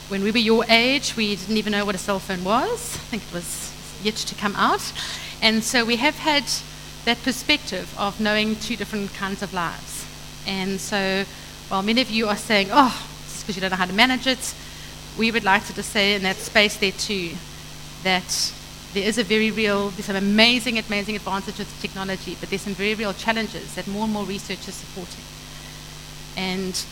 [0.10, 2.96] when we were your age, we didn't even know what a cell phone was.
[2.96, 4.92] I think it was yet to come out.
[5.42, 6.44] And so we have had
[7.06, 10.06] that perspective of knowing two different kinds of lives.
[10.46, 11.26] And so
[11.70, 14.28] while many of you are saying, oh, it's because you don't know how to manage
[14.28, 14.54] it.
[15.18, 17.32] We would like to just say in that space there too
[18.04, 18.54] that
[18.94, 22.74] there is a very real, there's some amazing, amazing advantages of technology, but there's some
[22.74, 25.24] very real challenges that more and more research is supporting.
[26.36, 26.86] And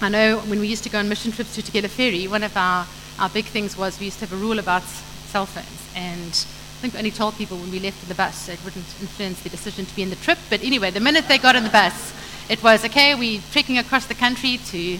[0.00, 2.56] I know when we used to go on mission trips to Tugela Ferry, one of
[2.56, 2.86] our,
[3.18, 5.79] our big things was we used to have a rule about cell phones.
[6.00, 8.86] And I think we only told people when we left in the bus it wouldn't
[9.02, 10.38] influence the decision to be in the trip.
[10.48, 12.14] But anyway, the minute they got in the bus,
[12.48, 14.98] it was okay, we're trekking across the country to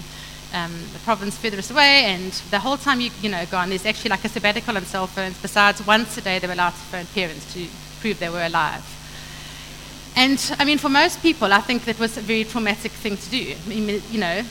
[0.53, 4.09] um, the province furthest away, and the whole time you, you know, gone, there's actually
[4.09, 5.41] like a sabbatical on cell phones.
[5.41, 7.65] Besides, once a day they were allowed to phone parents to
[7.99, 8.85] prove they were alive.
[10.15, 13.29] And I mean, for most people, I think that was a very traumatic thing to
[13.29, 13.55] do.
[13.65, 14.43] I mean, you know,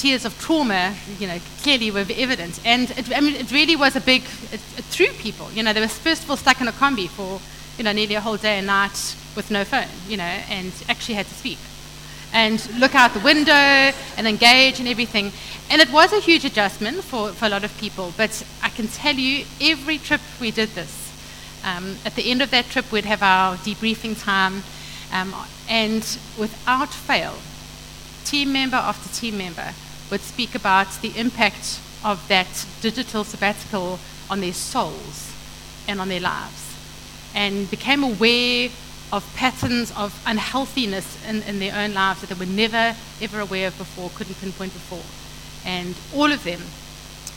[0.00, 2.58] tears of trauma, you know, clearly were evident.
[2.64, 5.50] And it, I mean, it really was a big, it, it threw people.
[5.52, 7.40] You know, they were first of all stuck in a combi for,
[7.76, 11.16] you know, nearly a whole day and night with no phone, you know, and actually
[11.16, 11.58] had to speak.
[12.32, 13.52] And look out the window
[14.16, 15.32] and engage and everything.
[15.68, 18.14] And it was a huge adjustment for, for a lot of people.
[18.16, 21.12] But I can tell you, every trip we did this,
[21.62, 24.62] um, at the end of that trip, we'd have our debriefing time.
[25.12, 25.34] Um,
[25.68, 26.02] and
[26.38, 27.34] without fail,
[28.24, 29.74] team member after team member
[30.10, 35.32] would speak about the impact of that digital sabbatical on their souls
[35.88, 36.76] and on their lives,
[37.34, 38.70] and became aware
[39.12, 43.68] of patterns of unhealthiness in, in their own lives that they were never, ever aware
[43.68, 45.02] of before, couldn't pinpoint before.
[45.64, 46.60] And all of them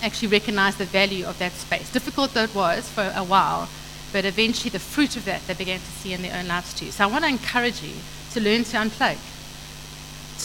[0.04, 1.92] actually recognized the value of that space.
[1.92, 3.70] Difficult though it was for a while,
[4.12, 6.92] but eventually the fruit of that they began to see in their own lives too.
[6.92, 7.96] So I want to encourage you
[8.34, 9.18] to learn to unplug,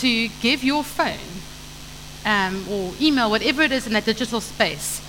[0.01, 1.38] to give your phone
[2.25, 5.01] um, or email, whatever it is in that digital space,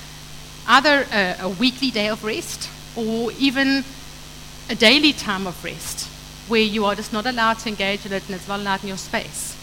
[0.68, 3.84] either a, a weekly day of rest or even
[4.70, 6.08] a daily time of rest
[6.48, 8.88] where you are just not allowed to engage in it and it's not allowed in
[8.88, 9.56] your space.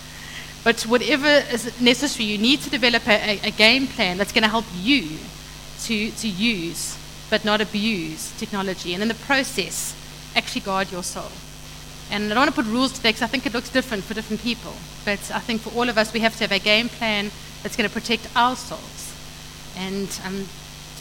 [0.65, 4.49] But whatever is necessary, you need to develop a, a, game plan that's going to
[4.49, 5.19] help you
[5.83, 6.99] to, to use
[7.31, 8.95] but not abuse technology.
[8.95, 9.95] And in the process,
[10.35, 11.31] actually guard your soul.
[12.11, 14.05] And I don't want to put rules to that because I think it looks different
[14.05, 14.73] for different people.
[15.05, 17.31] But I think for all of us, we have to have a game plan
[17.63, 19.15] that's going to protect our souls.
[19.77, 20.47] And, um,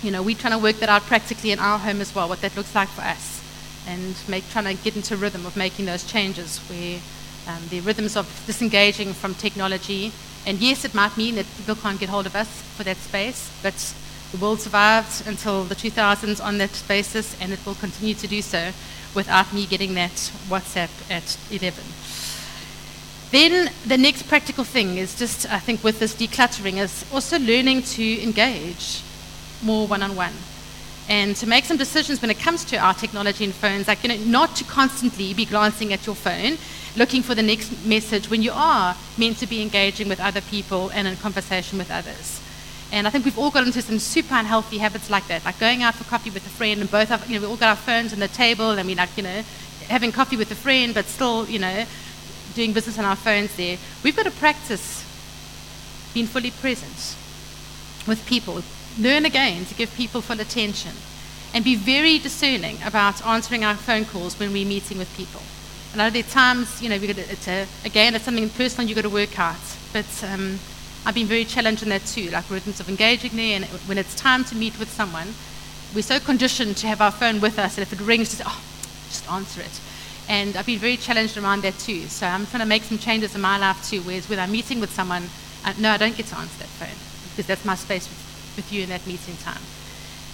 [0.01, 2.41] you know, we're trying to work that out practically in our home as well, what
[2.41, 3.41] that looks like for us.
[3.87, 6.99] And make, trying to get into rhythm of making those changes where
[7.47, 10.11] um, the rhythms of disengaging from technology.
[10.47, 13.51] And yes, it might mean that people can't get hold of us for that space,
[13.61, 13.93] but
[14.31, 18.41] the world survived until the 2000s on that basis, and it will continue to do
[18.41, 18.71] so
[19.13, 20.11] without me getting that
[20.49, 21.83] WhatsApp at 11.
[23.31, 27.83] Then the next practical thing is just, I think, with this decluttering, is also learning
[27.83, 29.01] to engage
[29.63, 30.33] more one on one
[31.07, 34.09] and to make some decisions when it comes to our technology and phones, like, you
[34.09, 36.57] know, not to constantly be glancing at your phone,
[36.95, 40.89] looking for the next message when you are meant to be engaging with other people
[40.89, 42.41] and in conversation with others.
[42.95, 45.83] And I think we've all got into some super unhealthy habits like that, like going
[45.83, 47.75] out for coffee with a friend and both, have, you know, we all got our
[47.75, 49.43] phones on the table and we like, you know,
[49.89, 51.85] having coffee with a friend, but still, you know,
[52.53, 53.77] doing business on our phones there.
[54.01, 55.03] We've got to practice
[56.13, 57.17] being fully present
[58.07, 58.63] with people.
[58.97, 60.93] Learn again to give people full attention
[61.53, 65.41] and be very discerning about answering our phone calls when we're meeting with people.
[65.91, 68.87] And know there times, you know, we got to, it's a, again, it's something personal
[68.87, 69.59] you've got to work out.
[69.91, 70.59] But um,
[71.05, 73.55] I've been very challenged in that too, like rhythms of engaging there.
[73.55, 75.33] And when it's time to meet with someone,
[75.93, 78.61] we're so conditioned to have our phone with us that if it rings, just, oh,
[79.07, 79.79] just answer it.
[80.27, 82.07] And I've been very challenged around that too.
[82.07, 84.79] So I'm trying to make some changes in my life too, whereas when I'm meeting
[84.79, 85.29] with someone,
[85.63, 86.97] uh, no, I don't get to answer that phone
[87.31, 89.61] because that's my space with, with you in that meeting time.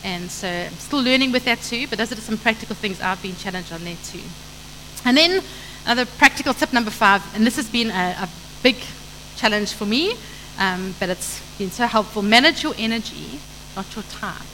[0.04, 3.22] And so I'm still learning with that too, but those are some practical things I've
[3.22, 4.22] been challenged on there too.
[5.04, 5.44] And then
[5.86, 8.30] another practical tip number five, and this has been a, a
[8.64, 8.78] big
[9.36, 10.16] challenge for me,
[10.58, 12.22] um, but it's been so helpful.
[12.22, 13.40] Manage your energy,
[13.76, 14.46] not your time.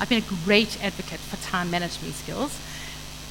[0.00, 2.58] I've been a great advocate for time management skills.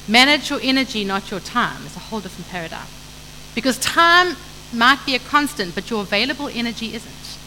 [0.08, 2.88] Manage your energy, not your time, is a whole different paradigm.
[3.56, 4.36] Because time
[4.74, 7.38] might be a constant, but your available energy isn't.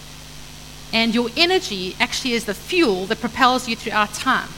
[0.93, 4.49] And your energy actually is the fuel that propels you throughout time,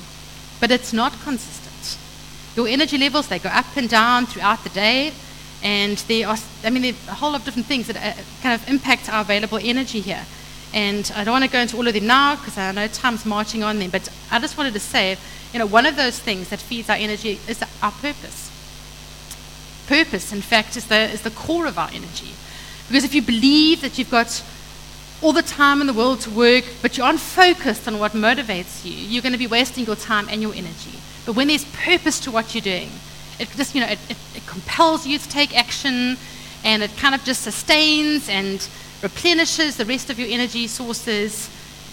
[0.60, 1.98] but it's not consistent.
[2.56, 5.12] Your energy levels, they go up and down throughout the day,
[5.62, 8.20] and there are, I mean, there are a whole lot of different things that uh,
[8.42, 10.24] kind of impact our available energy here.
[10.74, 13.26] And I don't want to go into all of them now because I know time's
[13.26, 15.16] marching on them, but I just wanted to say,
[15.52, 18.50] you know, one of those things that feeds our energy is our purpose.
[19.86, 22.32] Purpose, in fact, is the, is the core of our energy.
[22.88, 24.42] Because if you believe that you've got
[25.20, 28.84] all the time in the world to work, but you aren't focused on what motivates
[28.84, 30.98] you, you're going to be wasting your time and your energy.
[31.24, 32.90] But when there's purpose to what you're doing,
[33.38, 34.16] it just, you know, it, it,
[34.52, 36.18] compels you to take action
[36.62, 38.68] and it kind of just sustains and
[39.02, 41.48] replenishes the rest of your energy sources.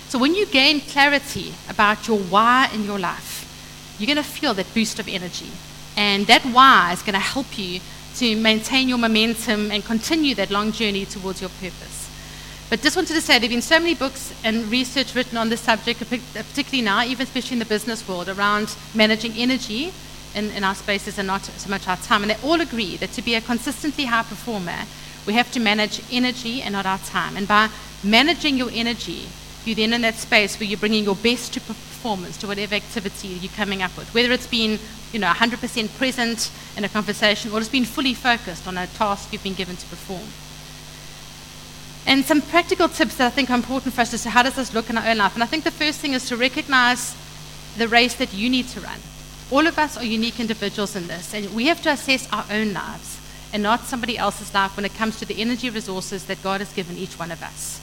[0.10, 4.54] So when you gain clarity about your why in your life, you're going to feel
[4.56, 5.50] that boost of energy.
[5.96, 7.80] And that why is going to help you
[8.18, 12.10] to maintain your momentum and continue that long journey towards your purpose.
[12.70, 15.50] But just wanted to say there have been so many books and research written on
[15.50, 19.92] this subject, particularly now, even especially in the business world, around managing energy
[20.36, 22.24] in, in our spaces and not so much our time.
[22.24, 24.86] And they all agree that to be a consistently high performer,
[25.26, 27.38] we have to manage energy and not our time.
[27.38, 27.70] And by
[28.04, 29.28] managing your energy,
[29.66, 33.28] you're then in that space where you're bringing your best to performance to whatever activity
[33.28, 34.80] you're coming up with, whether it's been
[35.12, 39.34] you know 100% present in a conversation or it's been fully focused on a task
[39.34, 40.28] you've been given to perform.
[42.08, 44.56] And some practical tips that I think are important for us is to how does
[44.56, 45.36] this look in our own life?
[45.36, 47.16] And I think the first thing is to recognize
[47.78, 49.00] the race that you need to run.
[49.52, 52.74] All of us are unique individuals in this, and we have to assess our own
[52.74, 53.20] lives
[53.52, 56.72] and not somebody else's life when it comes to the energy resources that God has
[56.72, 57.82] given each one of us.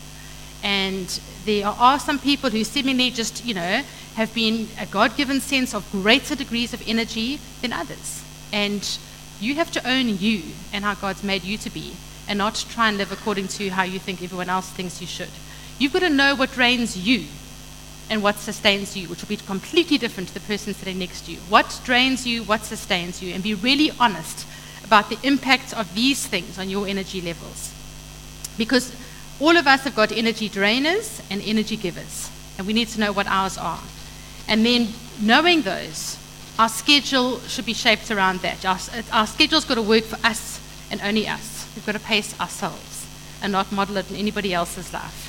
[0.62, 1.08] And
[1.44, 3.82] there are some people who seemingly just, you know,
[4.14, 8.24] have been a God given sense of greater degrees of energy than others.
[8.52, 8.98] And
[9.40, 10.42] you have to own you
[10.72, 11.94] and how God's made you to be
[12.28, 15.30] and not try and live according to how you think everyone else thinks you should.
[15.78, 17.26] You've got to know what drains you
[18.08, 21.32] and what sustains you, which will be completely different to the person sitting next to
[21.32, 21.38] you.
[21.48, 24.46] What drains you, what sustains you, and be really honest
[24.84, 27.72] about the impact of these things on your energy levels.
[28.56, 28.94] Because
[29.40, 33.12] all of us have got energy drainers and energy givers, and we need to know
[33.12, 33.82] what ours are.
[34.48, 34.88] And then,
[35.20, 36.16] knowing those,
[36.58, 38.64] our schedule should be shaped around that.
[38.64, 38.78] Our,
[39.12, 41.68] our schedule's got to work for us and only us.
[41.74, 43.06] We've got to pace ourselves
[43.42, 45.25] and not model it in anybody else's life.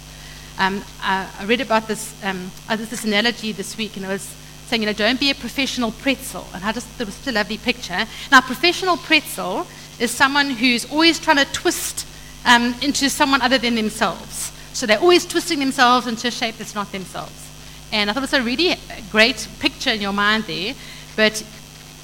[0.59, 4.35] Um, I, I, read about this, um, uh, this analogy this week, and it was
[4.67, 6.45] saying, you know, don't be a professional pretzel.
[6.53, 8.05] And I just thought it was a lovely picture.
[8.31, 9.67] Now, professional pretzel
[9.99, 12.07] is someone who's always trying to twist
[12.45, 14.51] um, into someone other than themselves.
[14.73, 17.47] So they're always twisting themselves into a shape that's not themselves.
[17.91, 18.75] And I thought it was a really
[19.11, 20.73] great picture in your mind there.
[21.15, 21.43] But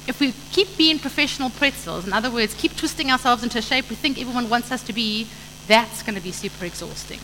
[0.06, 3.88] if we keep being professional pretzels, in other words, keep twisting ourselves into a shape
[3.90, 5.26] we think everyone wants us to be,
[5.66, 7.20] that's going to be super exhausting.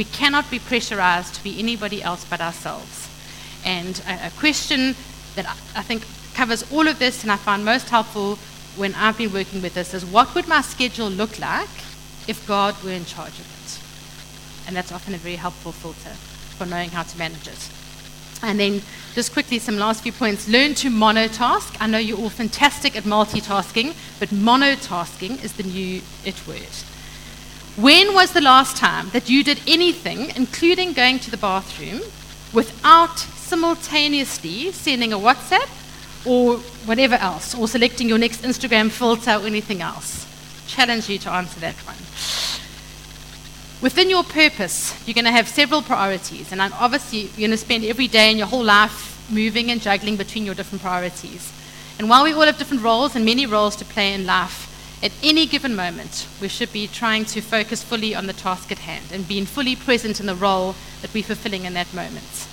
[0.00, 3.06] We cannot be pressurized to be anybody else but ourselves.
[3.66, 4.96] And a, a question
[5.34, 8.36] that I, I think covers all of this and I find most helpful
[8.76, 11.68] when I've been working with this is what would my schedule look like
[12.26, 14.66] if God were in charge of it?
[14.66, 16.16] And that's often a very helpful filter
[16.56, 17.68] for knowing how to manage it.
[18.42, 18.80] And then
[19.14, 20.48] just quickly, some last few points.
[20.48, 21.76] Learn to monotask.
[21.78, 26.89] I know you're all fantastic at multitasking, but monotasking is the new it word.
[27.80, 32.02] When was the last time that you did anything, including going to the bathroom,
[32.52, 35.66] without simultaneously sending a WhatsApp
[36.26, 40.26] or whatever else, or selecting your next Instagram filter or anything else?
[40.66, 41.96] Challenge you to answer that one.
[43.80, 47.84] Within your purpose, you're going to have several priorities, and obviously, you're going to spend
[47.84, 51.50] every day in your whole life moving and juggling between your different priorities.
[51.98, 54.66] And while we all have different roles and many roles to play in life,
[55.02, 58.80] at any given moment, we should be trying to focus fully on the task at
[58.80, 62.48] hand and being fully present in the role that we're fulfilling in that moment.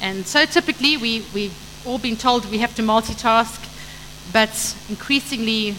[0.00, 1.54] And so typically, we, we've
[1.86, 3.68] all been told we have to multitask,
[4.32, 5.74] but increasingly,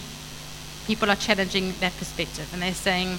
[0.86, 3.18] people are challenging that perspective and they're saying,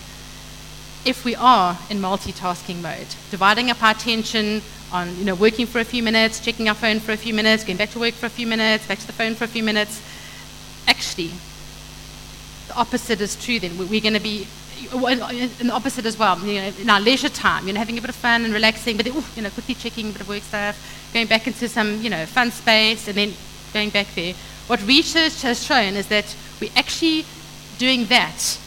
[1.04, 4.62] if we are in multitasking mode, dividing up our attention
[4.94, 7.66] on you know, working for a few minutes, checking our phone for a few minutes,
[7.66, 9.64] going back to work for a few minutes, back to the phone for a few
[9.64, 10.02] minutes,
[10.88, 11.32] actually
[12.76, 13.78] opposite is true then.
[13.78, 14.48] We're going to be
[14.92, 15.20] in
[15.68, 16.40] the opposite as well.
[16.40, 18.98] You know, in our leisure time, you know, having a bit of fun and relaxing,
[18.98, 21.68] but then, ooh, you know, quickly checking a bit of work stuff, going back into
[21.68, 23.34] some, you know, fun space, and then
[23.74, 24.34] going back there.
[24.68, 27.26] What research has shown is that we're actually
[27.78, 28.60] doing that.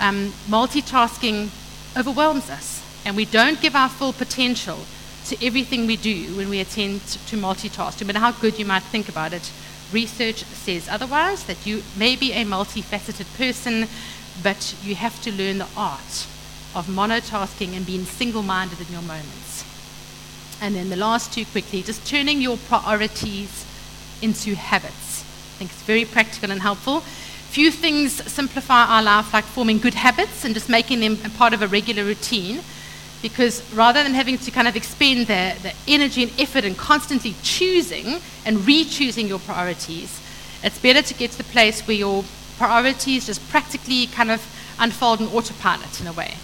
[0.00, 1.50] Um, multitasking
[1.96, 4.78] overwhelms us, and we don't give our full potential
[5.26, 8.82] to everything we do when we attend to multitask, no matter how good you might
[8.84, 9.52] think about it
[9.92, 13.88] research says otherwise, that you may be a multifaceted person,
[14.42, 16.26] but you have to learn the art
[16.74, 19.64] of monotasking and being single minded in your moments.
[20.60, 23.66] And then the last two quickly, just turning your priorities
[24.22, 25.22] into habits.
[25.22, 27.00] I think it's very practical and helpful.
[27.00, 31.52] Few things simplify our life, like forming good habits and just making them a part
[31.52, 32.62] of a regular routine
[33.22, 37.34] because rather than having to kind of expend the, the energy and effort and constantly
[37.42, 40.20] choosing and re-choosing your priorities,
[40.64, 42.24] it's better to get to the place where your
[42.58, 44.44] priorities just practically kind of
[44.78, 46.34] unfold in autopilot in a way.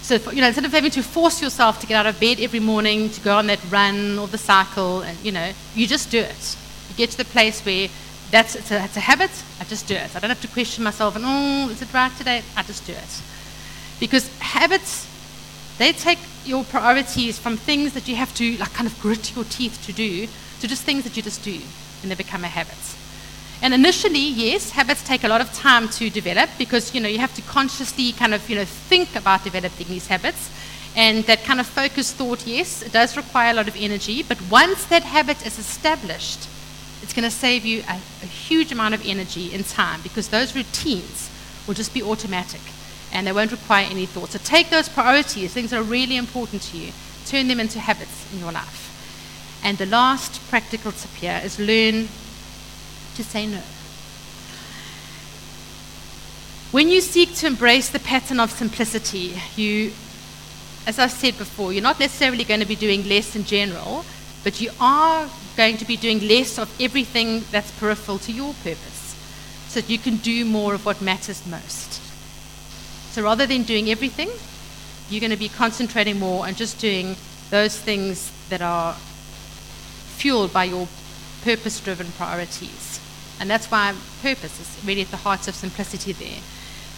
[0.00, 2.60] So, you know, instead of having to force yourself to get out of bed every
[2.60, 6.18] morning to go on that run or the cycle, and you know, you just do
[6.18, 6.56] it.
[6.88, 7.88] You get to the place where
[8.30, 9.30] that's it's a, it's a habit.
[9.60, 10.14] I just do it.
[10.14, 12.42] I don't have to question myself and oh, is it right today?
[12.56, 13.22] I just do it.
[14.00, 15.06] Because habits
[15.78, 19.44] They take your priorities from things that you have to like kind of grit your
[19.44, 20.26] teeth to do
[20.60, 21.60] to just things that you just do
[22.02, 22.74] and they become a habit.
[23.62, 27.18] And initially, yes, habits take a lot of time to develop because you know you
[27.18, 30.50] have to consciously kind of you know think about developing these habits.
[30.96, 34.38] And that kind of focused thought, yes, it does require a lot of energy, but
[34.50, 36.48] once that habit is established,
[37.02, 40.56] it's going to save you a, a huge amount of energy and time because those
[40.56, 41.30] routines
[41.66, 42.60] will just be automatic
[43.12, 44.30] and they won't require any thought.
[44.30, 46.92] So take those priorities, things that are really important to you,
[47.26, 48.84] turn them into habits in your life.
[49.64, 52.08] And the last practical tip here is learn
[53.16, 53.62] to say no.
[56.70, 59.92] When you seek to embrace the pattern of simplicity, you,
[60.86, 64.04] as I said before, you're not necessarily going to be doing less in general,
[64.44, 69.16] but you are going to be doing less of everything that's peripheral to your purpose
[69.68, 71.97] so that you can do more of what matters most.
[73.10, 74.30] So rather than doing everything,
[75.10, 77.16] you're going to be concentrating more on just doing
[77.50, 78.94] those things that are
[80.16, 80.88] fueled by your
[81.42, 83.00] purpose driven priorities.
[83.40, 86.40] And that's why purpose is really at the heart of simplicity there.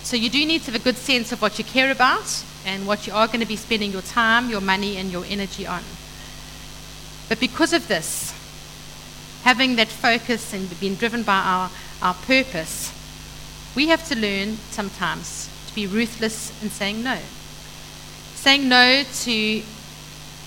[0.03, 2.87] So you do need to have a good sense of what you care about and
[2.87, 5.83] what you are going to be spending your time, your money, and your energy on.
[7.29, 8.35] But because of this,
[9.43, 11.71] having that focus and being driven by our,
[12.03, 12.93] our purpose,
[13.77, 17.19] we have to learn sometimes to be ruthless in saying no.
[18.35, 19.63] Saying no to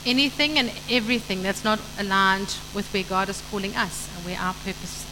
[0.05, 4.53] anything and everything that's not aligned with where God is calling us and where our
[4.53, 5.05] purpose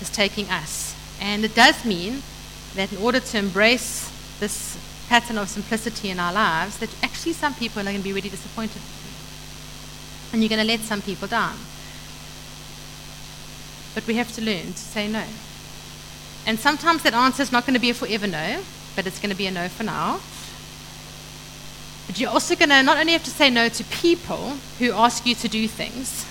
[0.00, 0.94] is taking us.
[1.20, 2.22] And it does mean
[2.76, 7.54] that in order to embrace this pattern of simplicity in our lives, that actually some
[7.54, 8.80] people are going to be really disappointed.
[10.32, 11.56] And you're going to let some people down.
[13.92, 15.24] But we have to learn to say no.
[16.46, 18.62] And sometimes that answer is not going to be a forever no
[18.96, 20.20] but it's going to be a no for now.
[22.06, 25.26] But you're also going to not only have to say no to people who ask
[25.26, 26.26] you to do things,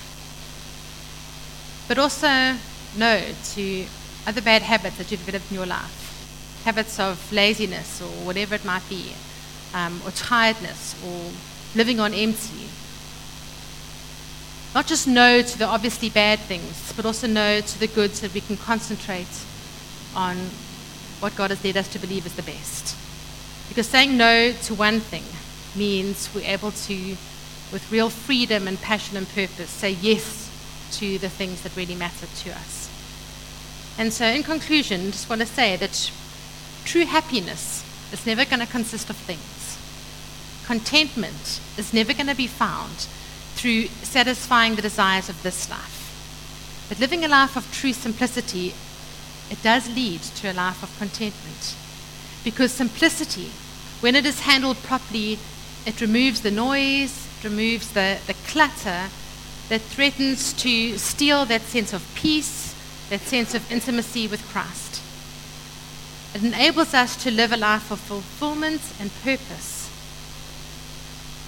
[1.87, 2.55] but also
[2.97, 3.85] no to
[4.27, 5.99] other bad habits that you've developed in your life
[6.63, 9.13] habits of laziness or whatever it might be,
[9.73, 11.31] um, or tiredness, or
[11.75, 12.67] living on empty.
[14.75, 18.27] Not just no to the obviously bad things, but also no to the good so
[18.27, 19.27] that we can concentrate
[20.15, 20.49] on
[21.19, 22.95] what God has led us to believe is the best.
[23.67, 25.23] Because saying no to one thing
[25.75, 27.17] means we're able to,
[27.71, 30.49] with real freedom and passion and purpose, say yes
[30.93, 32.89] to the things that really matter to us.
[33.97, 36.11] And so, in conclusion, just want to say that
[36.85, 39.77] true happiness is never going to consist of things.
[40.65, 43.07] Contentment is never going to be found
[43.55, 46.85] through satisfying the desires of this life.
[46.87, 48.73] But living a life of true simplicity
[49.49, 51.75] it does lead to a life of contentment.
[52.43, 53.51] Because simplicity,
[53.99, 55.39] when it is handled properly,
[55.85, 59.09] it removes the noise, it removes the, the clutter
[59.69, 62.75] that threatens to steal that sense of peace,
[63.09, 65.01] that sense of intimacy with Christ.
[66.35, 69.89] It enables us to live a life of fulfillment and purpose,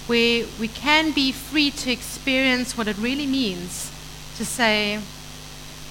[0.08, 3.92] where we can be free to experience what it really means
[4.36, 4.98] to say,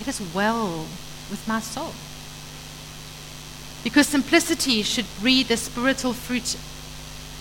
[0.01, 0.88] It is well
[1.32, 1.93] with my soul.
[3.84, 6.55] Because simplicity should breed the spiritual fruit,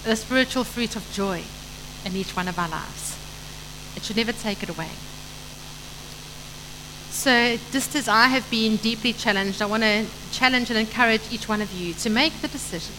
[0.04, 1.42] the spiritual fruit of joy
[2.04, 3.18] in each one of our lives.
[3.96, 4.88] It should never take it away.
[7.10, 11.48] So, just as I have been deeply challenged, I want to challenge and encourage each
[11.48, 12.94] one of you to make the decision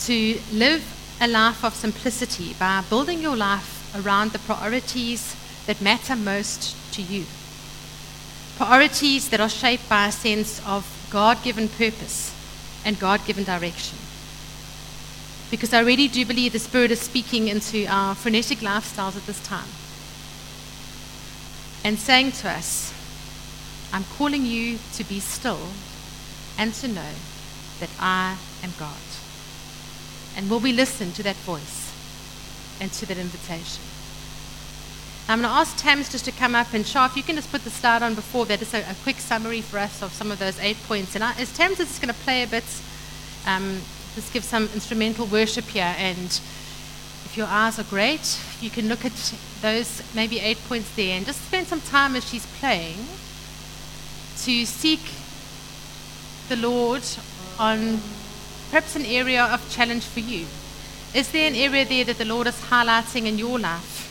[0.00, 0.84] to live
[1.20, 5.34] a life of simplicity by building your life around the priorities
[5.66, 7.24] that matter most to you
[8.56, 12.34] priorities that are shaped by a sense of God given purpose
[12.84, 13.98] and God given direction.
[15.50, 19.42] Because I really do believe the Spirit is speaking into our frenetic lifestyles at this
[19.44, 19.68] time
[21.84, 22.92] and saying to us,
[23.92, 25.68] I'm calling you to be still
[26.58, 27.12] and to know
[27.80, 28.96] that I am God.
[30.36, 31.92] And will we listen to that voice
[32.80, 33.82] and to that invitation?
[35.26, 37.50] I'm going to ask Tams just to come up and Shah, if you can just
[37.50, 40.30] put the slide on before that, just a, a quick summary for us of some
[40.30, 41.14] of those eight points.
[41.14, 42.64] And I, as Tams is going to play a bit,
[43.46, 43.80] um,
[44.14, 45.94] just give some instrumental worship here.
[45.96, 51.16] And if your eyes are great, you can look at those maybe eight points there
[51.16, 52.98] and just spend some time as she's playing
[54.42, 55.00] to seek
[56.50, 57.02] the Lord
[57.58, 57.98] on
[58.68, 60.46] perhaps an area of challenge for you.
[61.14, 64.03] Is there an area there that the Lord is highlighting in your life?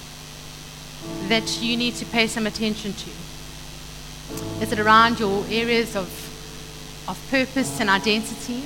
[1.27, 3.09] That you need to pay some attention to?
[4.61, 6.07] Is it around your areas of,
[7.07, 8.63] of purpose and identity?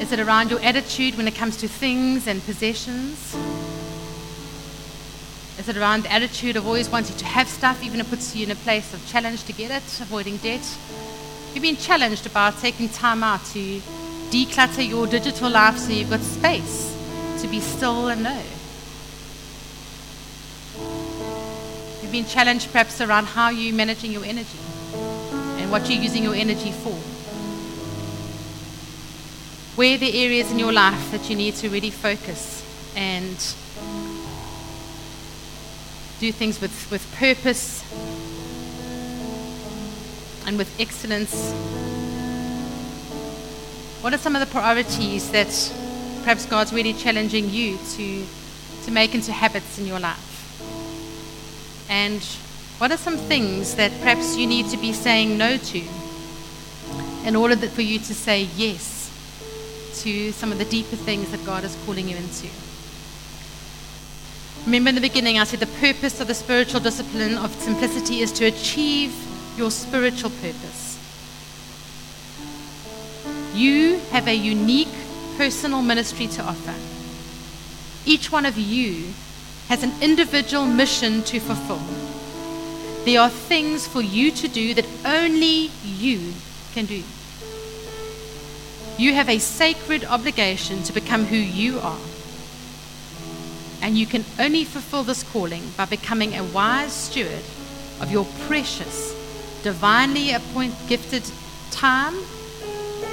[0.00, 3.36] Is it around your attitude when it comes to things and possessions?
[5.58, 8.36] Is it around the attitude of always wanting to have stuff, even if it puts
[8.36, 10.64] you in a place of challenge to get it, avoiding debt?
[11.52, 13.80] You've been challenged about taking time out to
[14.30, 16.96] declutter your digital life so you've got space
[17.40, 18.42] to be still and know.
[22.08, 24.58] You've been challenged perhaps around how you're managing your energy
[25.60, 26.94] and what you're using your energy for.
[29.76, 32.64] Where are the areas in your life that you need to really focus
[32.96, 33.36] and
[36.18, 37.82] do things with, with purpose
[40.46, 41.52] and with excellence?
[44.00, 45.52] What are some of the priorities that
[46.22, 48.24] perhaps God's really challenging you to,
[48.84, 50.37] to make into habits in your life?
[51.88, 52.22] And
[52.78, 55.82] what are some things that perhaps you need to be saying no to
[57.24, 58.94] in order that for you to say yes
[60.02, 62.48] to some of the deeper things that God is calling you into?
[64.64, 68.32] Remember in the beginning, I said the purpose of the spiritual discipline of simplicity is
[68.32, 69.14] to achieve
[69.56, 70.98] your spiritual purpose.
[73.54, 74.94] You have a unique
[75.36, 76.74] personal ministry to offer.
[78.04, 79.12] Each one of you
[79.68, 81.82] has an individual mission to fulfill.
[83.04, 86.32] There are things for you to do that only you
[86.74, 87.02] can do.
[88.98, 92.00] You have a sacred obligation to become who you are.
[93.80, 97.44] And you can only fulfill this calling by becoming a wise steward
[98.00, 99.14] of your precious,
[99.62, 101.30] divinely appointed, gifted
[101.70, 102.16] time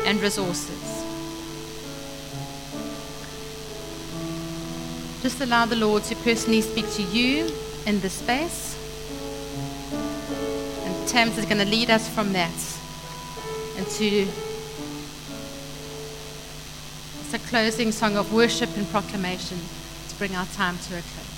[0.06, 0.95] and resources.
[5.26, 7.52] Just allow the Lord to personally speak to you
[7.88, 8.78] in this space.
[10.84, 12.54] And Tams is going to lead us from that
[13.76, 14.28] into
[17.22, 19.58] it's a closing song of worship and proclamation
[20.10, 21.35] to bring our time to a close.